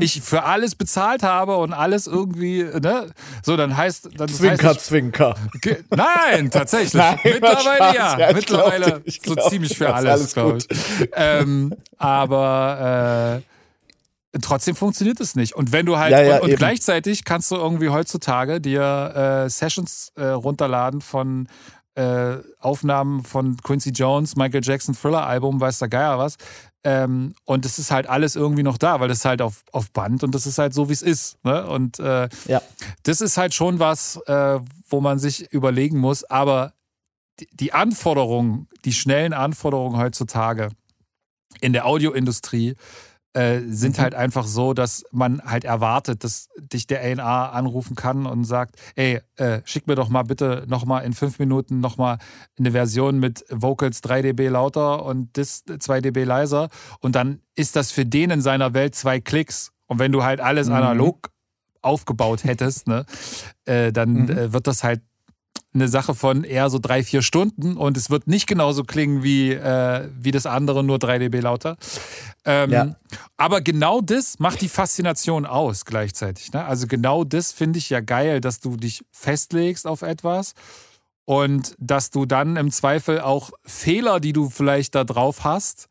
[0.00, 3.06] ich für alles bezahlt habe und alles irgendwie, ne?
[3.42, 5.34] So, dann heißt, dann das heißt, ich- Zwinker.
[5.90, 6.94] Nein, tatsächlich.
[6.94, 8.18] Nein, Mittlerweile ja.
[8.18, 10.66] Ja, ich Mittlerweile glaub ich so glaub ziemlich dir, für alles, alles glaube ich.
[11.14, 13.40] ähm, aber
[14.34, 15.54] äh, trotzdem funktioniert es nicht.
[15.54, 19.50] Und wenn du halt Ja, ja, und, und gleichzeitig kannst du irgendwie heutzutage dir äh,
[19.50, 21.48] Sessions äh, runterladen von
[21.94, 26.36] äh, Aufnahmen von Quincy Jones, Michael Jackson Thriller Album, weiß der Geier was.
[26.84, 29.90] Ähm, und es ist halt alles irgendwie noch da, weil das ist halt auf, auf
[29.92, 31.36] Band und das ist halt so, wie es ist.
[31.44, 31.64] Ne?
[31.66, 32.60] Und äh, Ja.
[33.04, 36.24] das ist halt schon was, äh, wo man sich überlegen muss.
[36.24, 36.72] Aber
[37.38, 40.70] die, die Anforderungen, die schnellen Anforderungen heutzutage
[41.60, 42.74] in der Audioindustrie
[43.34, 44.02] äh, sind Mhm.
[44.02, 48.76] halt einfach so, dass man halt erwartet, dass dich der A&A anrufen kann und sagt,
[48.94, 52.18] ey, äh, schick mir doch mal bitte nochmal in fünf Minuten nochmal
[52.58, 56.68] eine Version mit Vocals 3 dB lauter und das 2 dB leiser
[57.00, 60.40] und dann ist das für den in seiner Welt zwei Klicks und wenn du halt
[60.40, 60.74] alles Mhm.
[60.74, 61.30] analog
[61.80, 63.04] aufgebaut hättest, ne,
[63.64, 64.30] äh, dann Mhm.
[64.30, 65.00] äh, wird das halt
[65.74, 69.52] eine Sache von eher so drei, vier Stunden und es wird nicht genauso klingen wie,
[69.52, 71.76] äh, wie das andere, nur 3 dB lauter.
[72.44, 72.96] Ähm, Ja.
[73.36, 76.52] Aber genau das macht die Faszination aus gleichzeitig.
[76.52, 76.64] Ne?
[76.64, 80.54] Also genau das finde ich ja geil, dass du dich festlegst auf etwas
[81.24, 85.86] und dass du dann im Zweifel auch Fehler, die du vielleicht da drauf hast,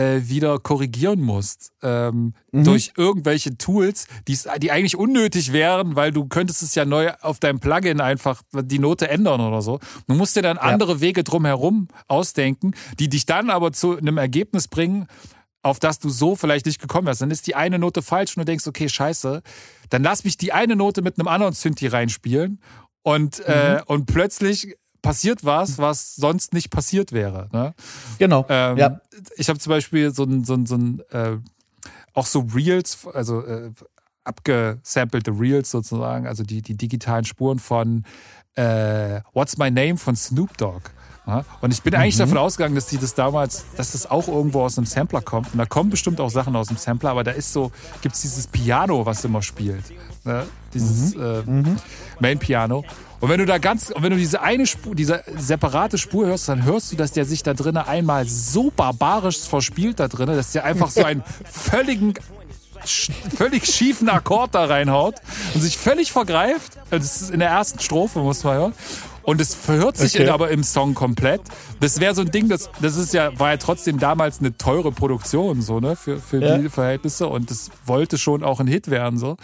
[0.00, 1.72] äh, wieder korrigieren musst.
[1.82, 2.64] Ähm, Mhm.
[2.64, 7.38] Durch irgendwelche Tools, die's- die eigentlich unnötig wären, weil du könntest es ja neu auf
[7.38, 9.78] deinem Plugin einfach die Note ändern oder so.
[10.08, 14.66] Du musst dir dann andere Wege drumherum ausdenken, die dich dann aber zu einem Ergebnis
[14.66, 15.06] bringen,
[15.62, 17.20] auf das du so vielleicht nicht gekommen wärst.
[17.22, 19.42] Dann ist die eine Note falsch und du denkst, okay, scheiße,
[19.90, 22.60] dann lass mich die eine Note mit einem anderen Synthi reinspielen
[23.02, 27.48] und, äh, und plötzlich passiert was, was sonst nicht passiert wäre.
[27.52, 27.74] Ne?
[28.18, 28.46] Genau.
[28.48, 29.00] Ähm, ja.
[29.36, 31.38] Ich habe zum Beispiel so ein, so ein, so ein äh,
[32.14, 33.70] auch so Reels, also äh,
[34.24, 38.04] abgesampelte Reels sozusagen, also die, die digitalen Spuren von
[38.54, 40.90] äh, What's My Name von Snoop Dogg.
[41.26, 41.44] Ja?
[41.60, 44.78] Und ich bin eigentlich davon ausgegangen, dass die das damals, dass das auch irgendwo aus
[44.78, 45.52] einem Sampler kommt.
[45.52, 47.70] Und da kommen bestimmt auch Sachen aus dem Sampler, aber da ist so,
[48.02, 49.84] gibt es dieses Piano, was immer spielt.
[50.24, 50.46] Ne?
[50.74, 51.42] Dieses äh,
[52.18, 52.84] Main Piano.
[53.20, 56.48] Und wenn du da ganz, und wenn du diese eine Spur, diese separate Spur hörst,
[56.48, 60.52] dann hörst du, dass der sich da drinnen einmal so barbarisch verspielt da drinnen, dass
[60.52, 62.14] der einfach so einen völligen
[63.36, 65.16] völlig schiefen Akkord da reinhaut
[65.54, 66.78] und sich völlig vergreift.
[66.90, 68.74] Das ist in der ersten Strophe, muss man hören.
[69.22, 70.30] Und es verhört sich Okay.
[70.30, 71.42] aber im Song komplett.
[71.80, 74.92] Das wäre so ein Ding, das, das ist ja, war ja trotzdem damals eine teure
[74.92, 76.56] Produktion, so, ne, für, für Ja.
[76.56, 77.26] die Verhältnisse.
[77.26, 79.36] Und das wollte schon auch ein Hit werden, so.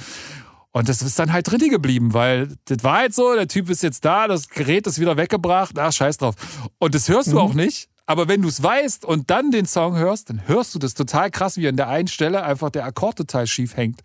[0.76, 3.82] Und das ist dann halt drin geblieben, weil das war halt so, der Typ ist
[3.82, 6.34] jetzt da, das Gerät ist wieder weggebracht, ach, scheiß drauf.
[6.78, 7.88] Und das hörst du auch nicht.
[8.04, 11.30] Aber wenn du es weißt und dann den Song hörst, dann hörst du das total
[11.30, 14.02] krass, wie an der einen Stelle einfach der Akkord total schief hängt.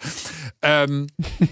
[0.61, 1.07] Ähm,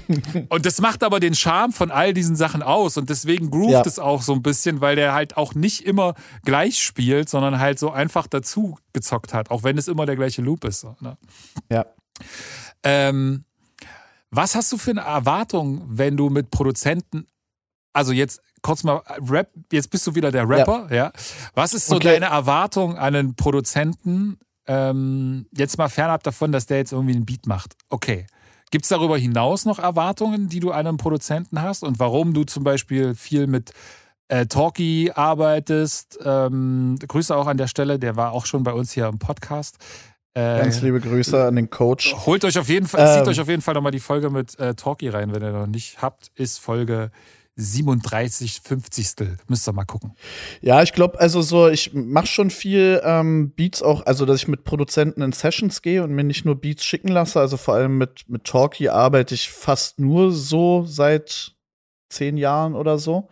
[0.47, 2.95] und das macht aber den Charme von all diesen Sachen aus.
[2.95, 3.81] Und deswegen groovt Ja.
[3.81, 6.13] es auch so ein bisschen, weil der halt auch nicht immer
[6.45, 10.41] gleich spielt, sondern halt so einfach dazu gezockt hat, auch wenn es immer der gleiche
[10.41, 10.85] Loop ist.
[11.01, 11.17] Ne?
[11.69, 11.85] ja.
[12.83, 13.43] Ähm,
[14.31, 17.27] was hast du für eine Erwartung, wenn du mit Produzenten,
[17.93, 21.11] also jetzt kurz mal Rap, jetzt bist du wieder der Rapper, ja?
[21.55, 22.13] Was ist so Okay.
[22.13, 24.37] deine Erwartung an einen Produzenten?
[24.67, 27.75] Ähm, jetzt mal fernab davon, dass der jetzt irgendwie einen Beat macht.
[27.89, 28.27] Okay.
[28.71, 32.43] Gibt es darüber hinaus noch Erwartungen, die du an einen Produzenten hast und warum du
[32.43, 33.71] zum Beispiel viel mit
[34.27, 36.19] äh, Talkie arbeitest?
[36.23, 39.77] Ähm, Grüße auch an der Stelle, der war auch schon bei uns hier im Podcast.
[40.39, 42.15] Äh, Ganz liebe Grüße an den Coach.
[42.25, 43.19] Holt euch auf jeden Fall, Ähm.
[43.19, 45.67] zieht euch auf jeden Fall nochmal die Folge mit äh, Talkie rein, wenn ihr noch
[45.67, 47.11] nicht habt, ist Folge
[47.57, 49.37] 37, 50.
[49.49, 50.13] Müsst ihr mal gucken.
[50.61, 54.47] Ja, ich glaube, also so, ich mache schon viel ähm, Beats auch, also dass ich
[54.47, 57.39] mit Produzenten in Sessions gehe und mir nicht nur Beats schicken lasse.
[57.39, 61.51] Also vor allem mit, mit Talkie arbeite ich fast nur so seit
[62.07, 63.27] zehn Jahren oder so.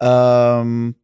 [0.00, 0.94] Ähm,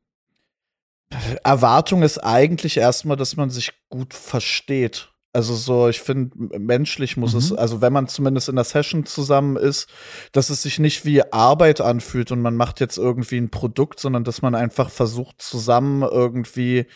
[1.45, 5.11] Erwartung ist eigentlich erstmal, dass man sich gut versteht.
[5.37, 7.59] Also so, ich finde, menschlich muss es, Mhm.
[7.59, 9.87] also wenn man zumindest in der Session zusammen ist,
[10.33, 14.25] dass es sich nicht wie Arbeit anfühlt und man macht jetzt irgendwie ein Produkt, sondern
[14.25, 16.87] dass man einfach versucht, zusammen irgendwie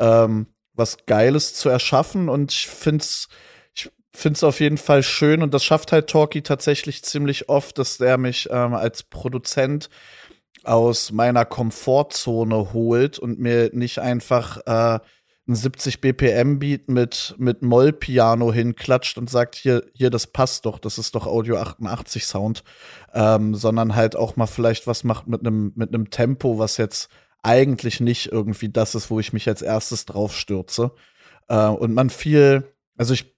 [0.00, 2.28] ähm, was Geiles zu erschaffen.
[2.28, 3.28] Und ich finde es
[3.74, 7.98] ich find's auf jeden Fall schön und das schafft halt Talkie tatsächlich ziemlich oft, dass
[7.98, 9.88] der mich ähm, als Produzent
[10.64, 14.98] aus meiner Komfortzone holt und mir nicht einfach äh,
[15.46, 20.78] ein 70 BPM Beat mit mit Moll-Piano hinklatscht und sagt hier hier das passt doch,
[20.78, 22.64] das ist doch Audio 88 Sound,
[23.12, 27.08] ähm, sondern halt auch mal vielleicht was macht mit einem mit einem Tempo, was jetzt
[27.42, 30.92] eigentlich nicht irgendwie das ist, wo ich mich als erstes drauf stürze
[31.48, 33.34] äh, und man viel, also ich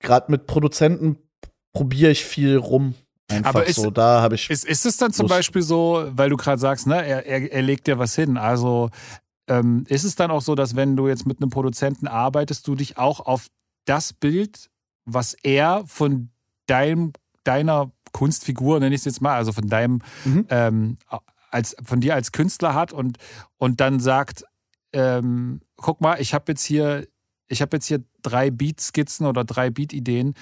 [0.00, 1.16] gerade mit Produzenten
[1.72, 2.94] probiere ich viel rum.
[3.30, 5.34] Einfach Aber ist- so, da habe ich Ist, ist es dann zum Lust.
[5.34, 8.36] Beispiel so, weil du gerade sagst, ne, er, er, er legt dir was hin.
[8.36, 8.90] Also
[9.48, 12.74] ähm, ist es dann auch so, dass wenn du jetzt mit einem Produzenten arbeitest, du
[12.74, 13.48] dich auch auf
[13.84, 14.70] das Bild,
[15.04, 16.30] was er von
[16.66, 17.12] deinem,
[17.44, 20.46] deiner Kunstfigur, nenne ich es jetzt mal, also von deinem, Mhm.
[20.50, 20.98] ähm,
[21.50, 23.16] als, von dir als Künstler hat und,
[23.56, 24.44] und dann sagt,
[24.92, 27.06] ähm, guck mal, ich habe jetzt hier
[27.48, 30.34] ich habe jetzt hier drei Beat-Skizzen oder drei Beat-Ideen,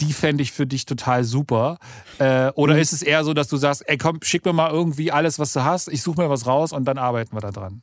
[0.00, 1.78] die fände ich für dich total super.
[2.18, 2.80] Äh, oder mhm.
[2.80, 5.52] ist es eher so, dass du sagst, ey komm, schick mir mal irgendwie alles, was
[5.52, 7.82] du hast, ich suche mir was raus und dann arbeiten wir da dran?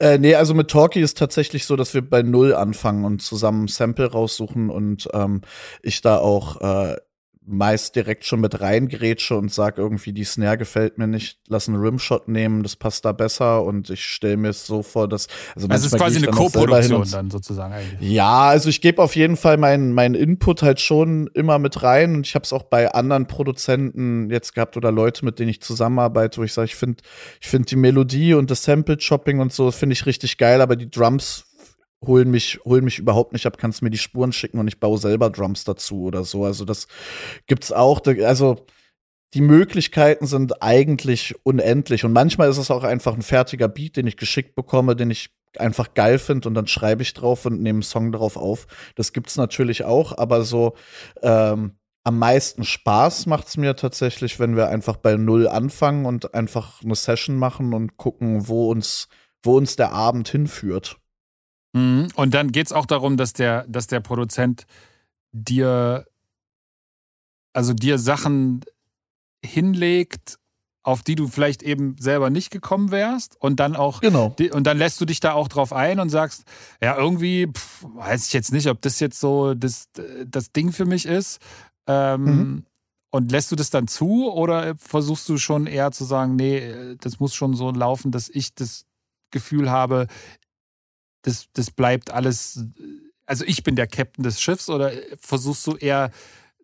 [0.00, 3.66] Äh, nee, also mit Talkie ist tatsächlich so, dass wir bei Null anfangen und zusammen
[3.66, 5.40] Sample raussuchen und ähm,
[5.82, 6.96] ich da auch äh,
[7.48, 11.80] meist direkt schon mit reingrätsche und sag irgendwie, die Snare gefällt mir nicht, lass einen
[11.80, 15.68] Rimshot nehmen, das passt da besser und ich stelle mir es so vor, dass also,
[15.68, 18.10] also es ist quasi eine Co-Produktion dann sozusagen eigentlich.
[18.10, 22.16] Ja, also ich gebe auf jeden Fall meinen mein Input halt schon immer mit rein
[22.16, 25.62] und ich habe es auch bei anderen Produzenten jetzt gehabt oder Leute, mit denen ich
[25.62, 27.02] zusammenarbeite, wo ich sage, ich finde
[27.40, 30.76] ich finde die Melodie und das Sample Chopping und so finde ich richtig geil, aber
[30.76, 31.47] die Drums
[32.04, 34.98] holen mich, holen mich überhaupt nicht ab, kannst mir die Spuren schicken und ich baue
[34.98, 36.44] selber Drums dazu oder so.
[36.44, 36.86] Also das
[37.46, 38.00] gibt's auch.
[38.06, 38.66] Also
[39.34, 44.06] die Möglichkeiten sind eigentlich unendlich und manchmal ist es auch einfach ein fertiger Beat, den
[44.06, 47.78] ich geschickt bekomme, den ich einfach geil finde und dann schreibe ich drauf und nehme
[47.78, 48.66] einen Song darauf auf.
[48.94, 50.74] Das gibt's natürlich auch, aber so
[51.22, 51.72] ähm,
[52.04, 56.94] am meisten Spaß macht's mir tatsächlich, wenn wir einfach bei Null anfangen und einfach eine
[56.94, 59.08] Session machen und gucken, wo uns,
[59.42, 60.98] wo uns der Abend hinführt.
[61.72, 62.08] Mhm.
[62.14, 64.66] Und dann geht es auch darum, dass der, dass der Produzent
[65.32, 66.06] dir,
[67.52, 68.64] also dir Sachen
[69.44, 70.38] hinlegt,
[70.82, 74.34] auf die du vielleicht eben selber nicht gekommen wärst und dann auch genau.
[74.52, 76.44] und dann lässt du dich da auch drauf ein und sagst,
[76.80, 79.88] ja, irgendwie pff, weiß ich jetzt nicht, ob das jetzt so das,
[80.26, 81.40] das Ding für mich ist.
[81.86, 82.64] Ähm, mhm.
[83.10, 87.20] Und lässt du das dann zu oder versuchst du schon eher zu sagen, nee, das
[87.20, 88.84] muss schon so laufen, dass ich das
[89.30, 90.06] Gefühl habe,
[91.22, 92.64] das, das bleibt alles,
[93.26, 96.10] also ich bin der Captain des Schiffs oder versuchst du eher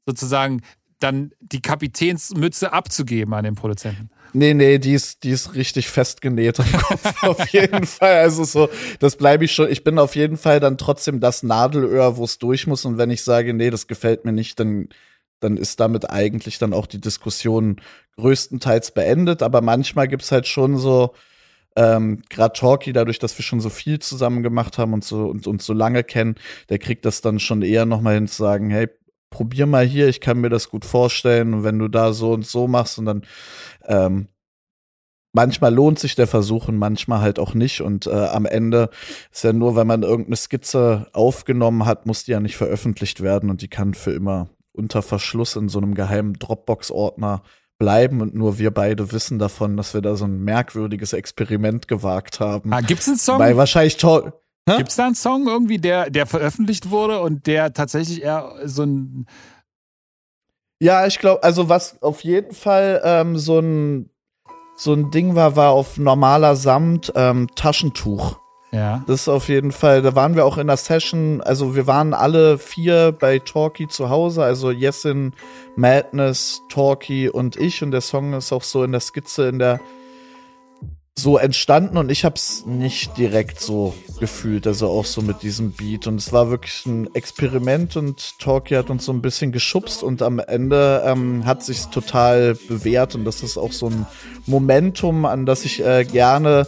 [0.06, 0.62] sozusagen
[1.00, 4.10] dann die Kapitänsmütze abzugeben an den Produzenten?
[4.32, 8.16] Nee, nee, die ist, die ist richtig festgenäht am Kopf, auf jeden Fall.
[8.16, 9.70] Also so, das bleibe ich schon.
[9.70, 12.84] Ich bin auf jeden Fall dann trotzdem das Nadelöhr, wo es durch muss.
[12.84, 14.88] Und wenn ich sage, nee, das gefällt mir nicht, dann,
[15.38, 17.80] dann ist damit eigentlich dann auch die Diskussion
[18.16, 19.42] größtenteils beendet.
[19.42, 21.14] Aber manchmal gibt's halt schon so,
[21.76, 25.46] ähm, Gerade Talkie, dadurch, dass wir schon so viel zusammen gemacht haben und so und
[25.46, 26.36] uns so lange kennen,
[26.68, 28.88] der kriegt das dann schon eher noch mal hin zu sagen, hey,
[29.30, 31.54] probier mal hier, ich kann mir das gut vorstellen.
[31.54, 33.22] Und wenn du da so und so machst und dann
[33.86, 34.28] ähm,
[35.32, 37.80] manchmal lohnt sich der Versuch und manchmal halt auch nicht.
[37.80, 38.90] Und äh, am Ende
[39.32, 43.50] ist ja nur, wenn man irgendeine Skizze aufgenommen hat, muss die ja nicht veröffentlicht werden.
[43.50, 47.42] Und die kann für immer unter Verschluss in so einem geheimen Dropbox-Ordner
[47.78, 52.40] bleiben und nur wir beide wissen davon, dass wir da so ein merkwürdiges Experiment gewagt
[52.40, 52.72] haben.
[52.72, 53.38] Ah, gibt's einen Song?
[53.38, 54.32] Weil wahrscheinlich toll.
[54.66, 59.26] Gibt's da einen Song irgendwie, der, der veröffentlicht wurde und der tatsächlich eher so ein
[60.80, 64.10] Ja, ich glaube, also was auf jeden Fall ähm, so ein
[64.76, 68.40] so ein Ding war, war auf normaler Samt ähm, Taschentuch.
[68.74, 69.04] Ja.
[69.06, 72.12] Das ist auf jeden Fall, da waren wir auch in der Session, also wir waren
[72.12, 75.32] alle vier bei Talkie zu Hause, also Jessin,
[75.76, 77.84] Madness, Talkie und ich.
[77.84, 79.80] Und der Song ist auch so in der Skizze in der
[81.16, 81.96] so entstanden.
[81.96, 86.08] Und ich hab's nicht direkt so gefühlt, also auch so mit diesem Beat.
[86.08, 90.02] Und es war wirklich ein Experiment und Talkie hat uns so ein bisschen geschubst.
[90.02, 93.14] Und am Ende ähm, hat sich's total bewährt.
[93.14, 94.06] Und das ist auch so ein
[94.46, 96.66] Momentum, an das ich äh, gerne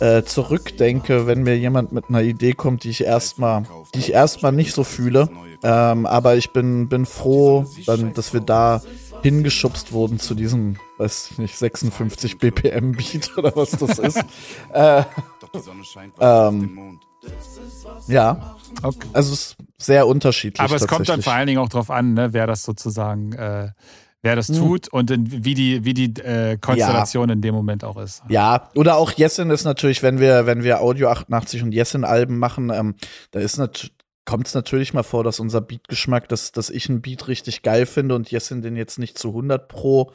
[0.00, 3.64] äh, zurückdenke, wenn mir jemand mit einer Idee kommt, die ich erstmal,
[3.94, 5.28] die ich erstmal nicht so fühle.
[5.62, 8.80] Ähm, aber ich bin, bin froh, dann, dass wir da
[9.22, 14.24] hingeschubst wurden zu diesem, weiß ich nicht, 56 BPM Beat oder was das ist.
[14.72, 15.02] äh,
[16.20, 17.00] ähm,
[18.06, 18.56] ja.
[18.82, 19.08] Okay.
[19.12, 20.60] Also es ist sehr unterschiedlich.
[20.60, 23.70] Aber es kommt dann vor allen Dingen auch darauf an, ne, wer das sozusagen äh,
[24.22, 24.56] wer das hm.
[24.56, 27.34] tut und in, wie die, wie die äh, Konstellation ja.
[27.34, 28.22] in dem Moment auch ist.
[28.28, 32.70] Ja, oder auch Jessin ist natürlich, wenn wir, wenn wir Audio 88 und Jessin-Alben machen,
[32.70, 32.94] ähm,
[33.30, 33.94] da ist natürlich
[34.28, 37.86] kommt es natürlich mal vor, dass unser Beatgeschmack, dass, dass ich einen Beat richtig geil
[37.86, 40.12] finde und Jessin den jetzt nicht zu 100 pro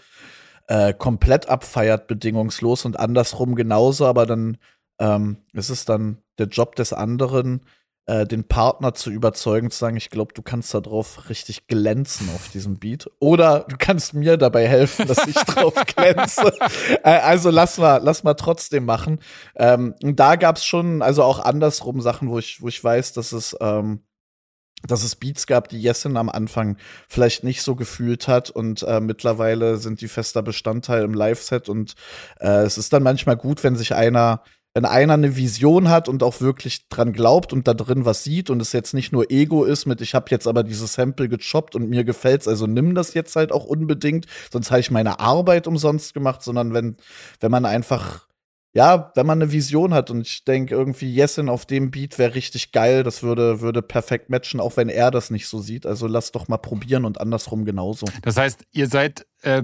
[0.68, 4.58] äh, komplett abfeiert, bedingungslos und andersrum genauso, aber dann
[5.00, 7.62] ähm, ist es dann der Job des anderen,
[8.06, 12.30] äh, den Partner zu überzeugen, zu sagen, ich glaube, du kannst da drauf richtig glänzen
[12.36, 13.10] auf diesem Beat.
[13.20, 16.54] Oder du kannst mir dabei helfen, dass ich drauf glänze.
[17.04, 19.20] Äh, also lass mal, lass mal trotzdem machen.
[19.56, 23.32] Ähm, und da gab's schon, also auch andersrum Sachen, wo ich, wo ich weiß, dass
[23.32, 24.04] es, ähm,
[24.86, 26.78] dass es Beats gab, die Jessin am Anfang
[27.08, 31.94] vielleicht nicht so gefühlt hat und äh, mittlerweile sind die fester Bestandteil im Live-Set und
[32.42, 34.44] äh, es ist dann manchmal gut, wenn sich einer
[34.74, 38.50] wenn einer eine Vision hat und auch wirklich dran glaubt und da drin was sieht
[38.50, 41.76] und es jetzt nicht nur Ego ist mit, ich habe jetzt aber dieses Sample gechoppt
[41.76, 45.68] und mir gefällt's, also nimm das jetzt halt auch unbedingt, sonst habe ich meine Arbeit
[45.68, 46.98] umsonst gemacht, sondern wenn,
[47.40, 48.28] wenn man einfach
[48.76, 52.34] ja, wenn man eine Vision hat und ich denke irgendwie Jessen auf dem Beat wäre
[52.34, 55.86] richtig geil, das würde, würde perfekt matchen, auch wenn er das nicht so sieht.
[55.86, 58.08] Also lass doch mal probieren und andersrum genauso.
[58.24, 59.62] Das heißt, ihr seid, äh,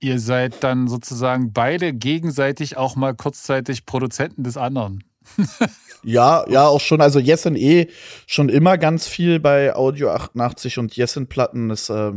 [0.00, 5.04] ihr seid dann sozusagen beide gegenseitig auch mal kurzzeitig Produzenten des anderen.
[6.02, 7.00] ja, ja, auch schon.
[7.00, 7.88] Also Jessen eh
[8.26, 12.12] schon immer ganz viel bei Audio 88 und Jessen Platten ist äh,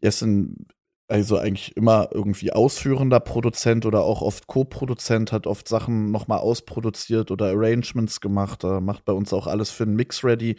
[0.00, 0.66] Jessen
[1.08, 7.30] also eigentlich immer irgendwie ausführender Produzent oder auch oft Co-Produzent, hat oft Sachen nochmal ausproduziert
[7.30, 10.56] oder Arrangements gemacht, äh, macht bei uns auch alles für den Mix ready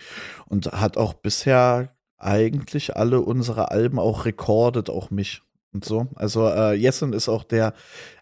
[0.47, 5.41] und hat auch bisher eigentlich alle unsere Alben auch recorded, auch mich
[5.73, 6.07] und so.
[6.15, 7.73] Also äh, Jessen ist auch der,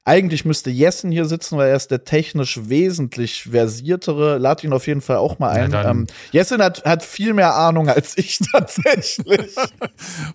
[0.03, 4.37] eigentlich müsste Jessen hier sitzen, weil er ist der technisch wesentlich versiertere.
[4.37, 5.71] Lad ihn auf jeden Fall auch mal ein.
[5.71, 9.55] Ja, ähm, Jessen hat, hat viel mehr Ahnung als ich tatsächlich.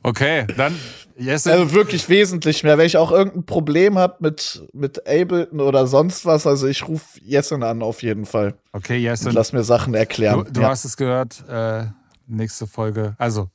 [0.02, 0.74] okay, dann
[1.16, 1.52] Jessen.
[1.52, 2.78] Also wirklich wesentlich mehr.
[2.78, 7.20] Wenn ich auch irgendein Problem habe mit, mit Ableton oder sonst was, also ich rufe
[7.22, 8.54] Jessen an auf jeden Fall.
[8.72, 9.28] Okay, Jessen.
[9.28, 10.44] Und lass mir Sachen erklären.
[10.46, 10.68] Du, du ja.
[10.70, 11.84] hast es gehört, äh,
[12.26, 13.14] nächste Folge.
[13.18, 13.50] Also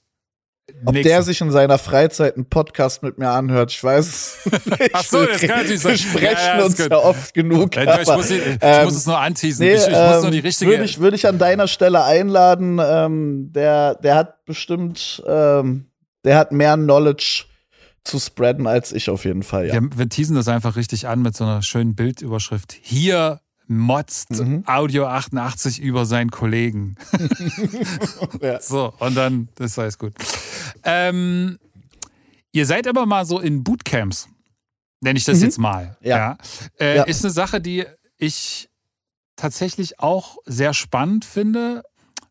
[0.85, 1.09] ob Nächste.
[1.09, 4.89] der sich in seiner Freizeit einen Podcast mit mir anhört, ich weiß es nicht.
[4.93, 5.91] Ach so, das kann natürlich sein.
[5.91, 7.75] Wir sprechen ja, ja, uns ja oft genug.
[7.75, 9.65] Ja, ich, muss, ich, ich ähm, muss, es nur anteasen.
[9.65, 10.71] Nee, ich, ich ähm, muss nur die richtige.
[10.71, 12.79] Würde ich, würd ich an deiner Stelle einladen.
[12.83, 15.85] Ähm, der, der hat bestimmt, ähm,
[16.23, 17.45] der hat mehr Knowledge
[18.03, 19.67] zu spreaden als ich auf jeden Fall.
[19.67, 19.79] Ja.
[19.81, 22.75] wir teasen das einfach richtig an mit so einer schönen Bildüberschrift.
[22.81, 24.63] Hier motzt mhm.
[24.67, 26.95] Audio 88 über seinen Kollegen.
[28.41, 28.61] ja.
[28.61, 30.13] So, und dann, das heißt gut.
[30.83, 31.57] Ähm,
[32.51, 34.27] ihr seid aber mal so in Bootcamps,
[35.01, 35.43] nenne ich das mhm.
[35.43, 35.97] jetzt mal.
[36.01, 36.17] Ja.
[36.17, 36.37] ja.
[36.79, 37.03] Äh, ja.
[37.03, 37.85] Ist eine Sache, die
[38.17, 38.69] ich
[39.35, 41.83] tatsächlich auch sehr spannend finde.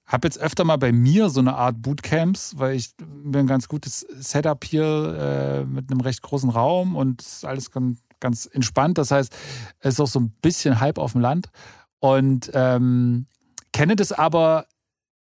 [0.07, 3.68] Habe jetzt öfter mal bei mir so eine Art Bootcamps, weil ich mir ein ganz
[3.68, 8.98] gutes Setup hier äh, mit einem recht großen Raum und alles ganz ganz entspannt.
[8.98, 9.36] Das heißt,
[9.80, 11.50] es ist auch so ein bisschen halb auf dem Land.
[12.00, 13.26] Und ähm,
[13.72, 14.66] kenne das aber,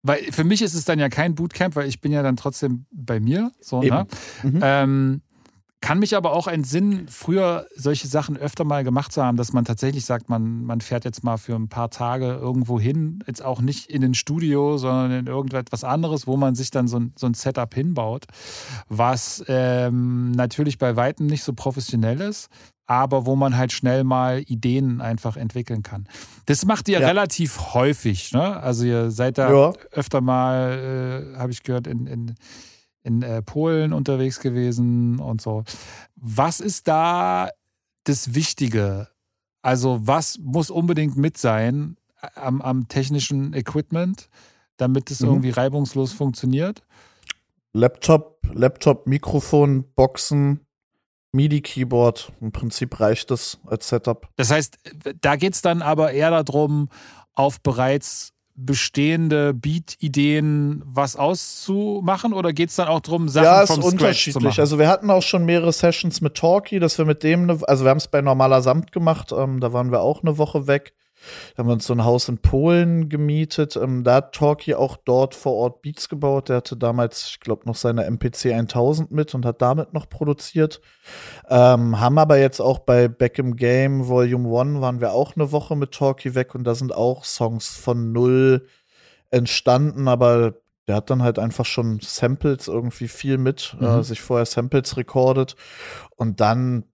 [0.03, 2.85] weil für mich ist es dann ja kein Bootcamp, weil ich bin ja dann trotzdem
[2.91, 3.51] bei mir.
[3.59, 4.05] So, ne?
[4.43, 4.59] Mhm.
[4.61, 5.21] Ähm,
[5.85, 9.65] kann mich aber auch entsinnen, früher solche Sachen öfter mal gemacht zu haben, dass man
[9.65, 13.61] tatsächlich sagt, man, man fährt jetzt mal für ein paar Tage irgendwo hin, jetzt auch
[13.61, 17.27] nicht in ein Studio, sondern in irgendetwas anderes, wo man sich dann so ein, so
[17.27, 18.25] ein Setup hinbaut,
[18.89, 22.49] was ähm, natürlich bei weitem nicht so professionell ist,
[22.87, 26.07] aber wo man halt schnell mal Ideen einfach entwickeln kann.
[26.45, 27.07] Das macht ihr ja.
[27.07, 28.57] relativ häufig, ne?
[28.57, 29.73] Also ihr seid da ja.
[29.91, 32.35] öfter mal, äh, habe ich gehört, in, in
[33.05, 35.63] in äh, Polen unterwegs gewesen und so.
[36.15, 37.49] Was ist da
[38.03, 39.07] das Wichtige?
[39.61, 44.29] Also was muss unbedingt mit sein äh, am, am technischen Equipment,
[44.77, 45.27] damit es mhm.
[45.27, 46.81] irgendwie reibungslos funktioniert?
[47.73, 50.61] Laptop, Laptop, Mikrofon, Boxen,
[51.35, 52.31] MIDI-Keyboard.
[52.41, 54.27] Im Prinzip reicht es als Setup.
[54.35, 54.77] Das heißt,
[55.21, 56.89] da geht es dann aber eher darum,
[57.33, 63.81] auf bereits bestehende Beat-Ideen was auszumachen oder geht es dann auch darum, Sachen ja, vom
[63.81, 64.59] Scratch zu machen?
[64.59, 67.83] Also wir hatten auch schon mehrere Sessions mit Talkie, dass wir mit dem, ne, also
[67.83, 70.93] wir haben es bei normaler Samt gemacht, ähm, da waren wir auch eine Woche weg.
[71.55, 73.75] Da haben wir uns so ein Haus in Polen gemietet.
[73.75, 76.49] Ähm, da hat Talkie auch dort vor Ort Beats gebaut.
[76.49, 80.81] Der hatte damals, ich glaube, noch seine MPC 1000 mit und hat damit noch produziert.
[81.49, 85.51] Ähm, haben aber jetzt auch bei Back im Game Volume 1 waren wir auch eine
[85.51, 88.67] Woche mit Talkie weg und da sind auch Songs von null
[89.31, 90.55] entstanden, aber
[90.87, 93.99] der hat dann halt einfach schon Samples irgendwie viel mit, äh, mhm.
[93.99, 95.55] äh, sich vorher Samples recordet
[96.15, 96.85] und dann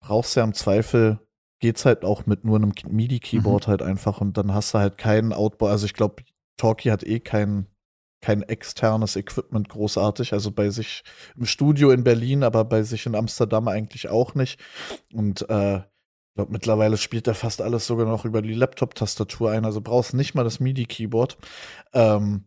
[0.00, 1.20] brauchst du ja im Zweifel
[1.60, 3.70] geht's halt auch mit nur einem MIDI-Keyboard mhm.
[3.70, 5.72] halt einfach und dann hast du halt keinen Outboard.
[5.72, 6.22] Also ich glaube,
[6.56, 7.66] Talkie hat eh kein,
[8.20, 10.32] kein externes Equipment großartig.
[10.32, 11.02] Also bei sich
[11.36, 14.60] im Studio in Berlin, aber bei sich in Amsterdam eigentlich auch nicht.
[15.12, 19.64] Und äh, ich glaube, mittlerweile spielt er fast alles sogar noch über die Laptop-Tastatur ein.
[19.64, 21.38] Also brauchst nicht mal das MIDI-Keyboard.
[21.92, 22.44] Ähm,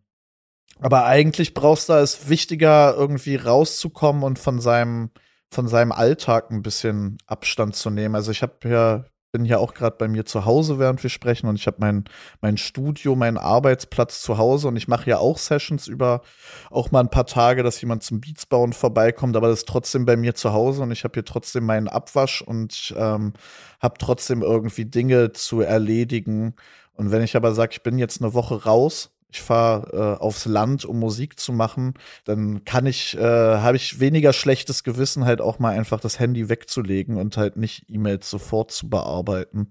[0.80, 5.12] aber eigentlich brauchst du es wichtiger, irgendwie rauszukommen und von seinem
[5.52, 8.16] von seinem Alltag ein bisschen Abstand zu nehmen.
[8.16, 11.48] Also ich habe ja bin ja auch gerade bei mir zu Hause, während wir sprechen
[11.48, 12.04] und ich habe mein
[12.42, 16.22] mein Studio, meinen Arbeitsplatz zu Hause und ich mache ja auch Sessions über
[16.70, 20.06] auch mal ein paar Tage, dass jemand zum Beats bauen vorbeikommt, aber das ist trotzdem
[20.06, 23.34] bei mir zu Hause und ich habe hier trotzdem meinen Abwasch und ähm,
[23.80, 26.56] habe trotzdem irgendwie Dinge zu erledigen.
[26.94, 30.46] Und wenn ich aber sage, ich bin jetzt eine Woche raus, ich fahre äh, aufs
[30.46, 31.94] Land, um Musik zu machen,
[32.26, 36.50] dann kann ich, äh, habe ich weniger schlechtes Gewissen, halt auch mal einfach das Handy
[36.50, 39.70] wegzulegen und halt nicht E-Mails sofort zu bearbeiten.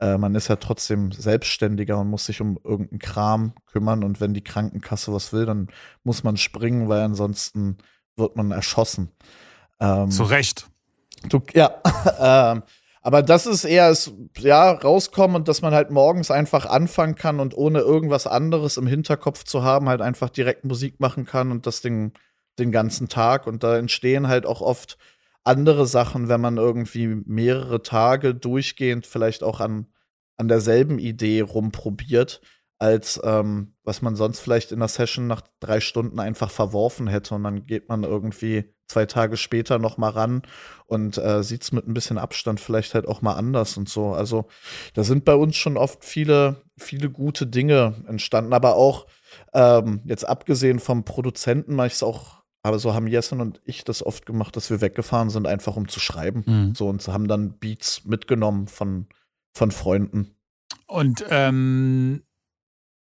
[0.00, 4.34] Äh, man ist ja trotzdem selbstständiger und muss sich um irgendeinen Kram kümmern und wenn
[4.34, 5.68] die Krankenkasse was will, dann
[6.02, 7.76] muss man springen, weil ansonsten
[8.16, 9.10] wird man erschossen.
[9.78, 10.68] Ähm, Zu Recht.
[11.28, 11.70] Du, ja.
[12.52, 12.62] ähm,
[13.02, 17.40] Aber das ist eher es, ja, rauskommen und dass man halt morgens einfach anfangen kann
[17.40, 21.66] und ohne irgendwas anderes im Hinterkopf zu haben, halt einfach direkt Musik machen kann und
[21.66, 22.12] das Ding
[22.60, 23.48] den ganzen Tag.
[23.48, 24.98] Und da entstehen halt auch oft
[25.42, 29.86] andere Sachen, wenn man irgendwie mehrere Tage durchgehend vielleicht auch an,
[30.36, 32.40] an derselben Idee rumprobiert,
[32.82, 37.36] als ähm, was man sonst vielleicht in der Session nach drei Stunden einfach verworfen hätte.
[37.36, 40.42] Und dann geht man irgendwie zwei Tage später noch mal ran
[40.86, 44.14] und äh, sieht es mit ein bisschen Abstand vielleicht halt auch mal anders und so.
[44.14, 44.48] Also
[44.94, 49.06] da sind bei uns schon oft viele, viele gute Dinge entstanden, aber auch
[49.54, 53.82] ähm, jetzt abgesehen vom Produzenten mache ich es auch aber so haben Jessen und ich
[53.82, 56.44] das oft gemacht, dass wir weggefahren sind, einfach um zu schreiben.
[56.46, 56.74] Mhm.
[56.76, 59.06] So und haben dann Beats mitgenommen von,
[59.52, 60.36] von Freunden.
[60.86, 62.22] Und ähm,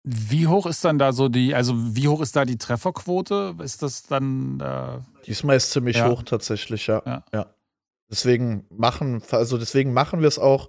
[0.04, 3.56] wie hoch ist dann da so die, also wie hoch ist da die Trefferquote?
[3.62, 4.60] Ist das dann.
[4.60, 6.08] Äh, Diesmal ist ziemlich ja.
[6.08, 7.02] hoch tatsächlich, ja.
[7.06, 7.24] ja.
[7.32, 7.54] ja.
[8.10, 10.68] Deswegen machen, also deswegen machen wir es auch,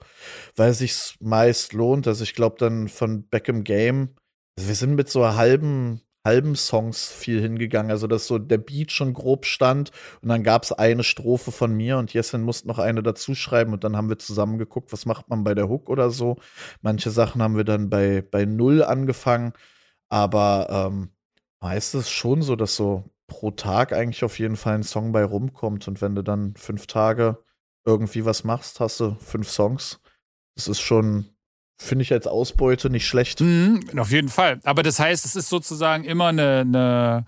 [0.56, 2.08] weil es sich meist lohnt.
[2.08, 4.16] Also ich glaube dann von Beckham Game,
[4.58, 7.91] also wir sind mit so halben halben Songs viel hingegangen.
[7.91, 11.73] Also, dass so der Beat schon grob stand und dann gab es eine Strophe von
[11.73, 15.05] mir und Jessin musste noch eine dazu schreiben und dann haben wir zusammen geguckt, was
[15.05, 16.38] macht man bei der Hook oder so.
[16.82, 19.53] Manche Sachen haben wir dann bei, bei Null angefangen,
[20.09, 21.11] aber ähm,
[21.61, 25.88] meist schon so, dass so pro Tag eigentlich auf jeden Fall ein Song bei rumkommt
[25.88, 27.43] und wenn du dann fünf Tage
[27.86, 30.01] irgendwie was machst, hast du fünf Songs.
[30.55, 31.35] Das ist schon,
[31.78, 33.41] Finde ich als Ausbeute nicht schlecht.
[33.41, 34.59] Mhm, auf jeden Fall.
[34.63, 37.26] Aber das heißt, es ist sozusagen immer eine, eine,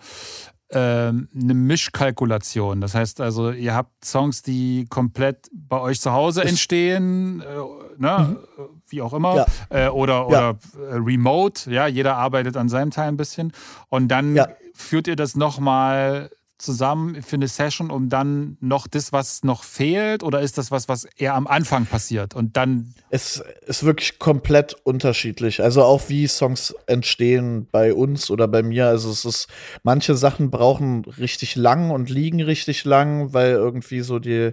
[0.70, 2.80] äh, eine Mischkalkulation.
[2.80, 8.38] Das heißt also, ihr habt Songs, die komplett bei euch zu Hause entstehen, äh, ne?
[8.58, 8.82] Mhm.
[8.88, 9.48] wie auch immer, ja.
[9.70, 10.98] äh, oder, oder ja.
[10.98, 11.70] remote.
[11.70, 13.52] Ja, jeder arbeitet an seinem Teil ein bisschen.
[13.90, 14.48] Und dann ja.
[14.74, 20.24] führt ihr das nochmal zusammen für eine Session, um dann noch das, was noch fehlt?
[20.24, 22.94] Oder ist das was, was eher am Anfang passiert und dann?
[23.10, 25.62] Es ist wirklich komplett unterschiedlich.
[25.62, 28.88] Also auch wie Songs entstehen bei uns oder bei mir.
[28.88, 29.48] Also es ist,
[29.84, 34.52] manche Sachen brauchen richtig lang und liegen richtig lang, weil irgendwie so die,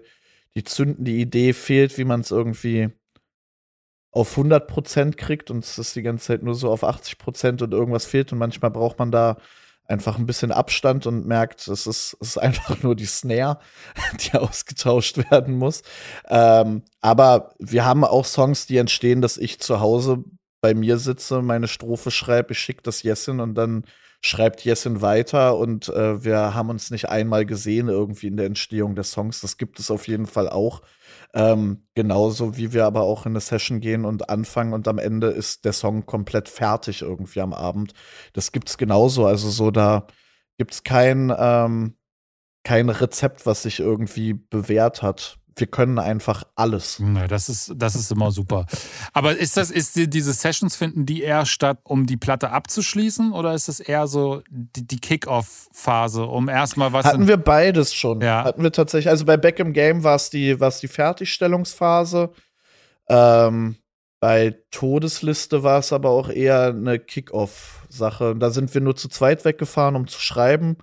[0.55, 2.91] die zündende Idee fehlt, wie man es irgendwie
[4.13, 7.63] auf 100 Prozent kriegt und es ist die ganze Zeit nur so auf 80 Prozent
[7.63, 9.39] und irgendwas fehlt und manchmal braucht man da
[9.87, 13.59] einfach ein bisschen Abstand und merkt, es ist, es ist einfach nur die Snare,
[14.21, 15.83] die ausgetauscht werden muss.
[16.29, 20.25] Ähm, aber wir haben auch Songs, die entstehen, dass ich zu Hause
[20.61, 23.85] bei mir sitze, meine Strophe schreibe, ich schicke das Jessin und dann
[24.23, 28.95] schreibt Jessin weiter und äh, wir haben uns nicht einmal gesehen irgendwie in der Entstehung
[28.95, 29.43] der Songs.
[29.43, 30.81] Das gibt es auf jeden Fall auch.
[31.35, 35.29] Ähm, genauso wie wir aber auch in eine Session gehen und anfangen und am Ende
[35.29, 37.93] ist der Song komplett fertig irgendwie am Abend.
[38.33, 39.27] Das gibt's genauso.
[39.27, 40.07] Also so, da
[40.59, 41.97] gibt's kein, ähm,
[42.63, 47.01] kein Rezept, was sich irgendwie bewährt hat wir können einfach alles.
[47.15, 48.67] Ja, das ist, das ist immer super.
[49.13, 53.33] Aber ist das, ist die, diese Sessions finden die eher statt, um die Platte abzuschließen
[53.33, 57.07] oder ist es eher so die, die Kick-Off-Phase, um erstmal was.
[57.07, 58.21] Hatten wir beides schon.
[58.21, 58.45] Ja.
[58.45, 59.11] Hatten wir tatsächlich.
[59.11, 62.31] Also bei Back im Game war es die, war's die Fertigstellungsphase.
[63.09, 63.77] Ähm,
[64.21, 68.35] bei Todesliste war es aber auch eher eine Kick-Off-Sache.
[68.37, 70.79] Da sind wir nur zu zweit weggefahren, um zu schreiben.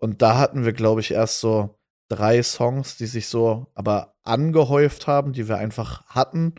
[0.00, 1.77] Und da hatten wir, glaube ich, erst so
[2.08, 6.54] drei Songs, die sich so aber angehäuft haben, die wir einfach hatten.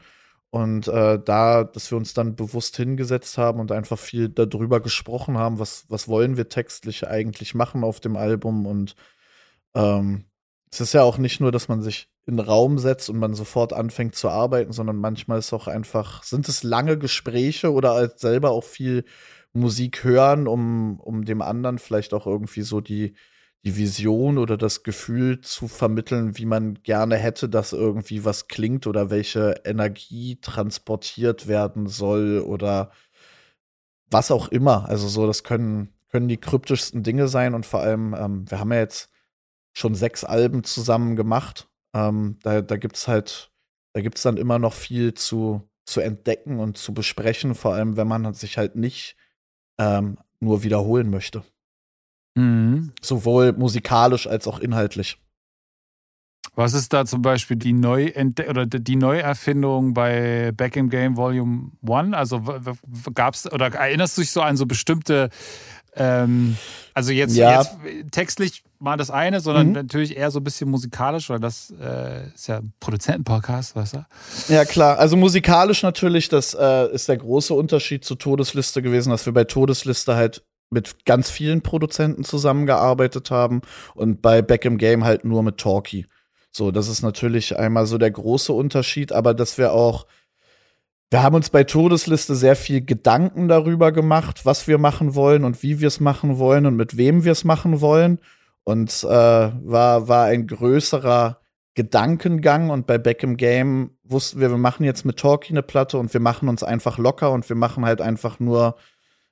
[0.51, 5.37] Und äh, da, dass wir uns dann bewusst hingesetzt haben und einfach viel darüber gesprochen
[5.37, 8.65] haben, was, was wollen wir textlich eigentlich machen auf dem Album.
[8.65, 8.95] Und
[9.75, 10.25] ähm,
[10.71, 13.33] es ist ja auch nicht nur, dass man sich in den Raum setzt und man
[13.33, 18.21] sofort anfängt zu arbeiten, sondern manchmal ist auch einfach, sind es lange Gespräche oder als
[18.21, 19.03] selber auch viel
[19.53, 23.15] Musik hören, um, um dem anderen vielleicht auch irgendwie so die,
[23.65, 28.87] die Vision oder das Gefühl zu vermitteln, wie man gerne hätte, dass irgendwie was klingt
[28.87, 32.91] oder welche Energie transportiert werden soll oder
[34.09, 34.87] was auch immer.
[34.87, 38.71] Also so, das können, können die kryptischsten Dinge sein und vor allem, ähm, wir haben
[38.71, 39.09] ja jetzt
[39.73, 41.69] schon sechs Alben zusammen gemacht.
[41.93, 43.51] Ähm, da da gibt es halt,
[43.93, 47.97] da gibt es dann immer noch viel zu, zu entdecken und zu besprechen, vor allem
[47.97, 49.17] wenn man sich halt nicht
[49.79, 51.43] ähm, nur wiederholen möchte.
[52.39, 52.91] Mhm.
[53.01, 55.17] Sowohl musikalisch als auch inhaltlich.
[56.55, 61.71] Was ist da zum Beispiel die, Neuente oder die Neuerfindung bei Back in Game Volume
[61.87, 62.13] 1?
[62.13, 62.41] Also
[63.13, 65.29] gab es oder erinnerst du dich so an so bestimmte,
[65.95, 66.57] ähm,
[66.93, 67.59] also jetzt, ja.
[67.61, 67.77] jetzt,
[68.11, 69.73] textlich mal das eine, sondern mhm.
[69.73, 74.05] natürlich eher so ein bisschen musikalisch, weil das äh, ist ja ein Produzentenpodcast, weißt du?
[74.53, 74.97] Ja, klar.
[74.97, 79.43] Also musikalisch natürlich, das äh, ist der große Unterschied zu Todesliste gewesen, dass wir bei
[79.43, 83.61] Todesliste halt mit ganz vielen Produzenten zusammengearbeitet haben
[83.95, 86.05] und bei Back im Game halt nur mit Talkie.
[86.51, 90.05] So, das ist natürlich einmal so der große Unterschied, aber dass wir auch
[91.11, 95.63] wir haben uns bei Todesliste sehr viel Gedanken darüber gemacht, was wir machen wollen und
[95.63, 98.19] wie wir es machen wollen und mit wem wir es machen wollen.
[98.63, 101.39] Und äh, war, war ein größerer
[101.73, 102.69] Gedankengang.
[102.69, 106.13] Und bei Back im Game wussten wir, wir machen jetzt mit Talkie eine Platte und
[106.13, 108.75] wir machen uns einfach locker und wir machen halt einfach nur,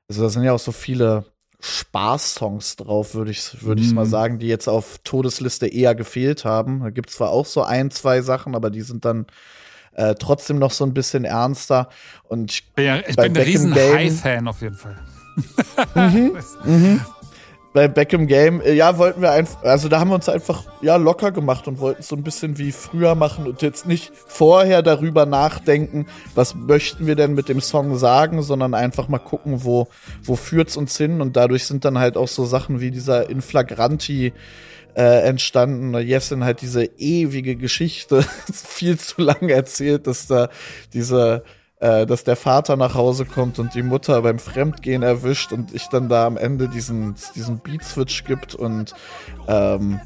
[0.09, 1.25] also da sind ja auch so viele
[1.59, 4.09] Spaß-Songs drauf, würde ich würde ich mal mhm.
[4.09, 6.81] sagen, die jetzt auf Todesliste eher gefehlt haben.
[6.81, 9.25] Da gibt es zwar auch so ein, zwei Sachen, aber die sind dann
[9.93, 11.89] äh, trotzdem noch so ein bisschen ernster.
[12.23, 14.97] Und ich, ja, ich bin ein riesen High-Fan auf jeden Fall.
[15.95, 17.01] mhm, mhm.
[17.73, 20.63] Bei Back im Game, äh, ja, wollten wir einfach, also da haben wir uns einfach
[20.81, 24.81] ja locker gemacht und wollten so ein bisschen wie früher machen und jetzt nicht vorher
[24.81, 29.87] darüber nachdenken, was möchten wir denn mit dem Song sagen, sondern einfach mal gucken, wo,
[30.23, 34.33] wo führt's uns hin und dadurch sind dann halt auch so Sachen wie dieser Inflagranti
[34.95, 35.97] äh, entstanden.
[35.99, 40.49] Jessin halt diese ewige Geschichte viel zu lang erzählt, dass da
[40.93, 41.43] diese
[41.79, 45.87] äh, dass der Vater nach Hause kommt und die Mutter beim Fremdgehen erwischt und ich
[45.87, 48.93] dann da am Ende diesen, diesen Beat-Switch gibt und
[49.47, 49.99] ähm,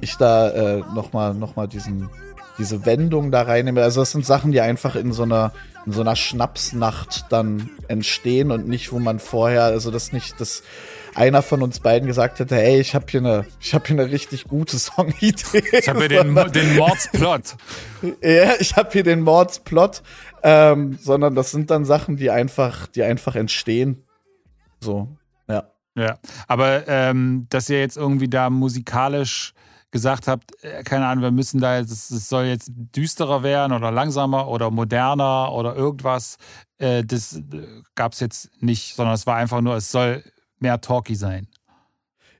[0.00, 3.82] ich da äh, nochmal noch mal diese Wendung da reinnehme.
[3.82, 5.52] Also das sind Sachen, die einfach in so einer
[5.88, 10.62] in so einer Schnapsnacht dann entstehen und nicht, wo man vorher, also das nicht, das
[11.14, 14.10] einer von uns beiden gesagt hätte, ey, ich habe hier eine, ich habe hier eine
[14.10, 15.62] richtig gute Songidee.
[15.72, 17.56] Ich habe hier den, den Mordsplot.
[18.22, 20.02] ja, ich habe hier den Mordsplot,
[20.42, 24.04] ähm, sondern das sind dann Sachen, die einfach, die einfach entstehen.
[24.80, 25.08] So,
[25.48, 25.64] ja.
[25.96, 29.52] Ja, aber ähm, dass ihr jetzt irgendwie da musikalisch
[29.90, 33.90] gesagt habt, äh, keine Ahnung, wir müssen da jetzt, es soll jetzt düsterer werden oder
[33.90, 36.36] langsamer oder moderner oder irgendwas,
[36.78, 37.42] äh, das äh,
[37.94, 40.22] gab es jetzt nicht, sondern es war einfach nur, es soll
[40.60, 41.48] mehr Talkie sein.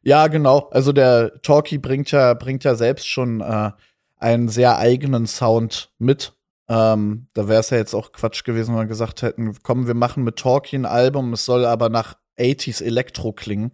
[0.03, 0.69] Ja, genau.
[0.71, 3.73] Also der Talkie bringt ja, bringt ja selbst schon äh,
[4.17, 6.35] einen sehr eigenen Sound mit.
[6.69, 9.95] Ähm, da wäre es ja jetzt auch Quatsch gewesen, wenn wir gesagt hätten, komm, wir
[9.95, 13.73] machen mit Talkie ein Album, es soll aber nach 80s Elektro klingen.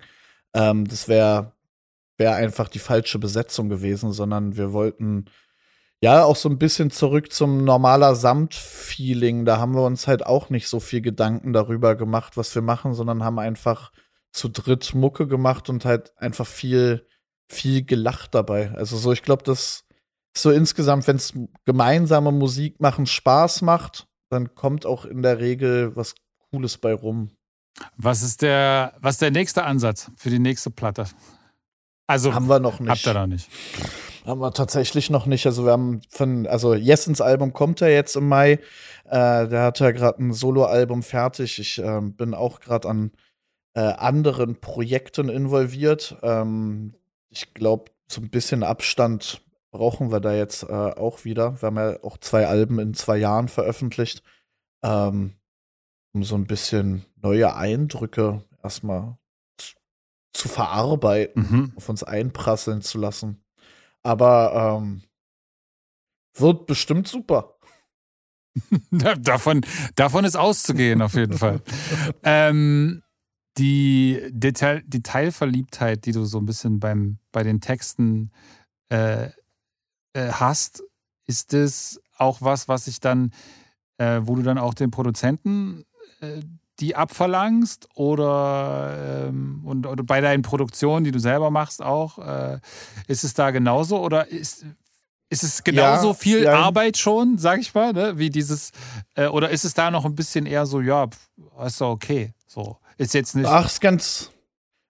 [0.54, 1.52] Ähm, das wäre
[2.16, 5.26] wär einfach die falsche Besetzung gewesen, sondern wir wollten
[6.00, 9.44] ja auch so ein bisschen zurück zum normaler Samt-Feeling.
[9.44, 12.94] Da haben wir uns halt auch nicht so viel Gedanken darüber gemacht, was wir machen,
[12.94, 13.90] sondern haben einfach
[14.34, 17.06] zu dritt Mucke gemacht und halt einfach viel,
[17.48, 18.72] viel gelacht dabei.
[18.72, 19.84] Also so, ich glaube, das
[20.36, 21.32] so insgesamt, wenn es
[21.64, 26.16] gemeinsame Musik machen Spaß macht, dann kommt auch in der Regel was
[26.50, 27.30] Cooles bei rum.
[27.96, 31.06] Was ist der, was ist der nächste Ansatz für die nächste Platte?
[32.08, 32.90] Also haben wir noch nicht.
[32.90, 33.48] Habt ihr da nicht?
[34.26, 35.46] Haben wir tatsächlich noch nicht.
[35.46, 38.58] Also wir haben von, also Jessens Album kommt ja jetzt im Mai.
[39.04, 41.58] Äh, der hat ja gerade ein Soloalbum fertig.
[41.60, 43.12] Ich äh, bin auch gerade an
[43.74, 46.16] äh, anderen Projekten involviert.
[46.22, 46.94] Ähm,
[47.28, 51.60] ich glaube, so ein bisschen Abstand brauchen wir da jetzt äh, auch wieder.
[51.60, 54.22] Wir haben ja auch zwei Alben in zwei Jahren veröffentlicht,
[54.84, 55.34] ähm,
[56.12, 59.18] um so ein bisschen neue Eindrücke erstmal
[60.32, 61.72] zu, verarbeiten, mhm.
[61.76, 63.44] auf uns einprasseln zu lassen.
[64.02, 65.02] Aber ähm,
[66.34, 67.56] wird bestimmt super.
[69.18, 69.62] davon,
[69.96, 71.62] davon ist auszugehen, auf jeden Fall.
[72.22, 73.02] ähm,
[73.58, 78.30] die Detail, Detailverliebtheit, die du so ein bisschen beim, bei den Texten
[78.88, 79.26] äh,
[80.12, 80.82] äh, hast,
[81.26, 83.32] ist es auch was, was ich dann,
[83.98, 85.84] äh, wo du dann auch den Produzenten
[86.20, 86.40] äh,
[86.80, 92.58] die abverlangst oder, ähm, und, oder bei deinen Produktionen, die du selber machst, auch, äh,
[93.06, 94.66] ist es da genauso oder ist,
[95.30, 96.54] ist es genauso ja, viel ja.
[96.54, 98.18] Arbeit schon, sag ich mal, ne?
[98.18, 98.72] wie dieses,
[99.14, 101.08] äh, oder ist es da noch ein bisschen eher so, ja,
[101.64, 102.76] ist doch okay, so.
[102.98, 103.46] Ist jetzt nicht.
[103.46, 104.30] Ach, ist ganz,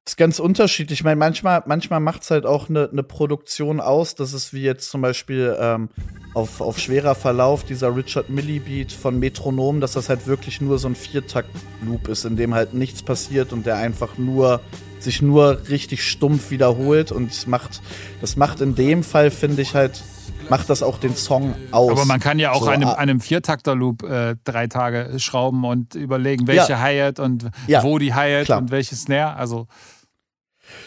[0.07, 1.01] ist ganz unterschiedlich.
[1.01, 4.15] Ich meine, manchmal, manchmal macht es halt auch eine ne Produktion aus.
[4.15, 5.89] Das ist wie jetzt zum Beispiel ähm,
[6.35, 10.79] auf, auf schwerer Verlauf dieser Richard Millie Beat von Metronom, dass das halt wirklich nur
[10.79, 14.61] so ein Viertakt-Loop ist, in dem halt nichts passiert und der einfach nur
[14.99, 17.83] sich nur richtig stumpf wiederholt und macht,
[18.21, 20.03] das macht in dem Fall, finde ich halt
[20.49, 21.91] macht das auch den Song aus.
[21.91, 22.95] Aber man kann ja auch so, einem, ah.
[22.95, 26.81] einem Viertakter-Loop äh, drei Tage schrauben und überlegen, welche ja.
[26.81, 29.37] Hi-Hat und ja, wo die Hi-Hat und welche Snare.
[29.37, 29.67] Also.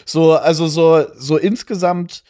[0.04, 2.24] So, also so, so insgesamt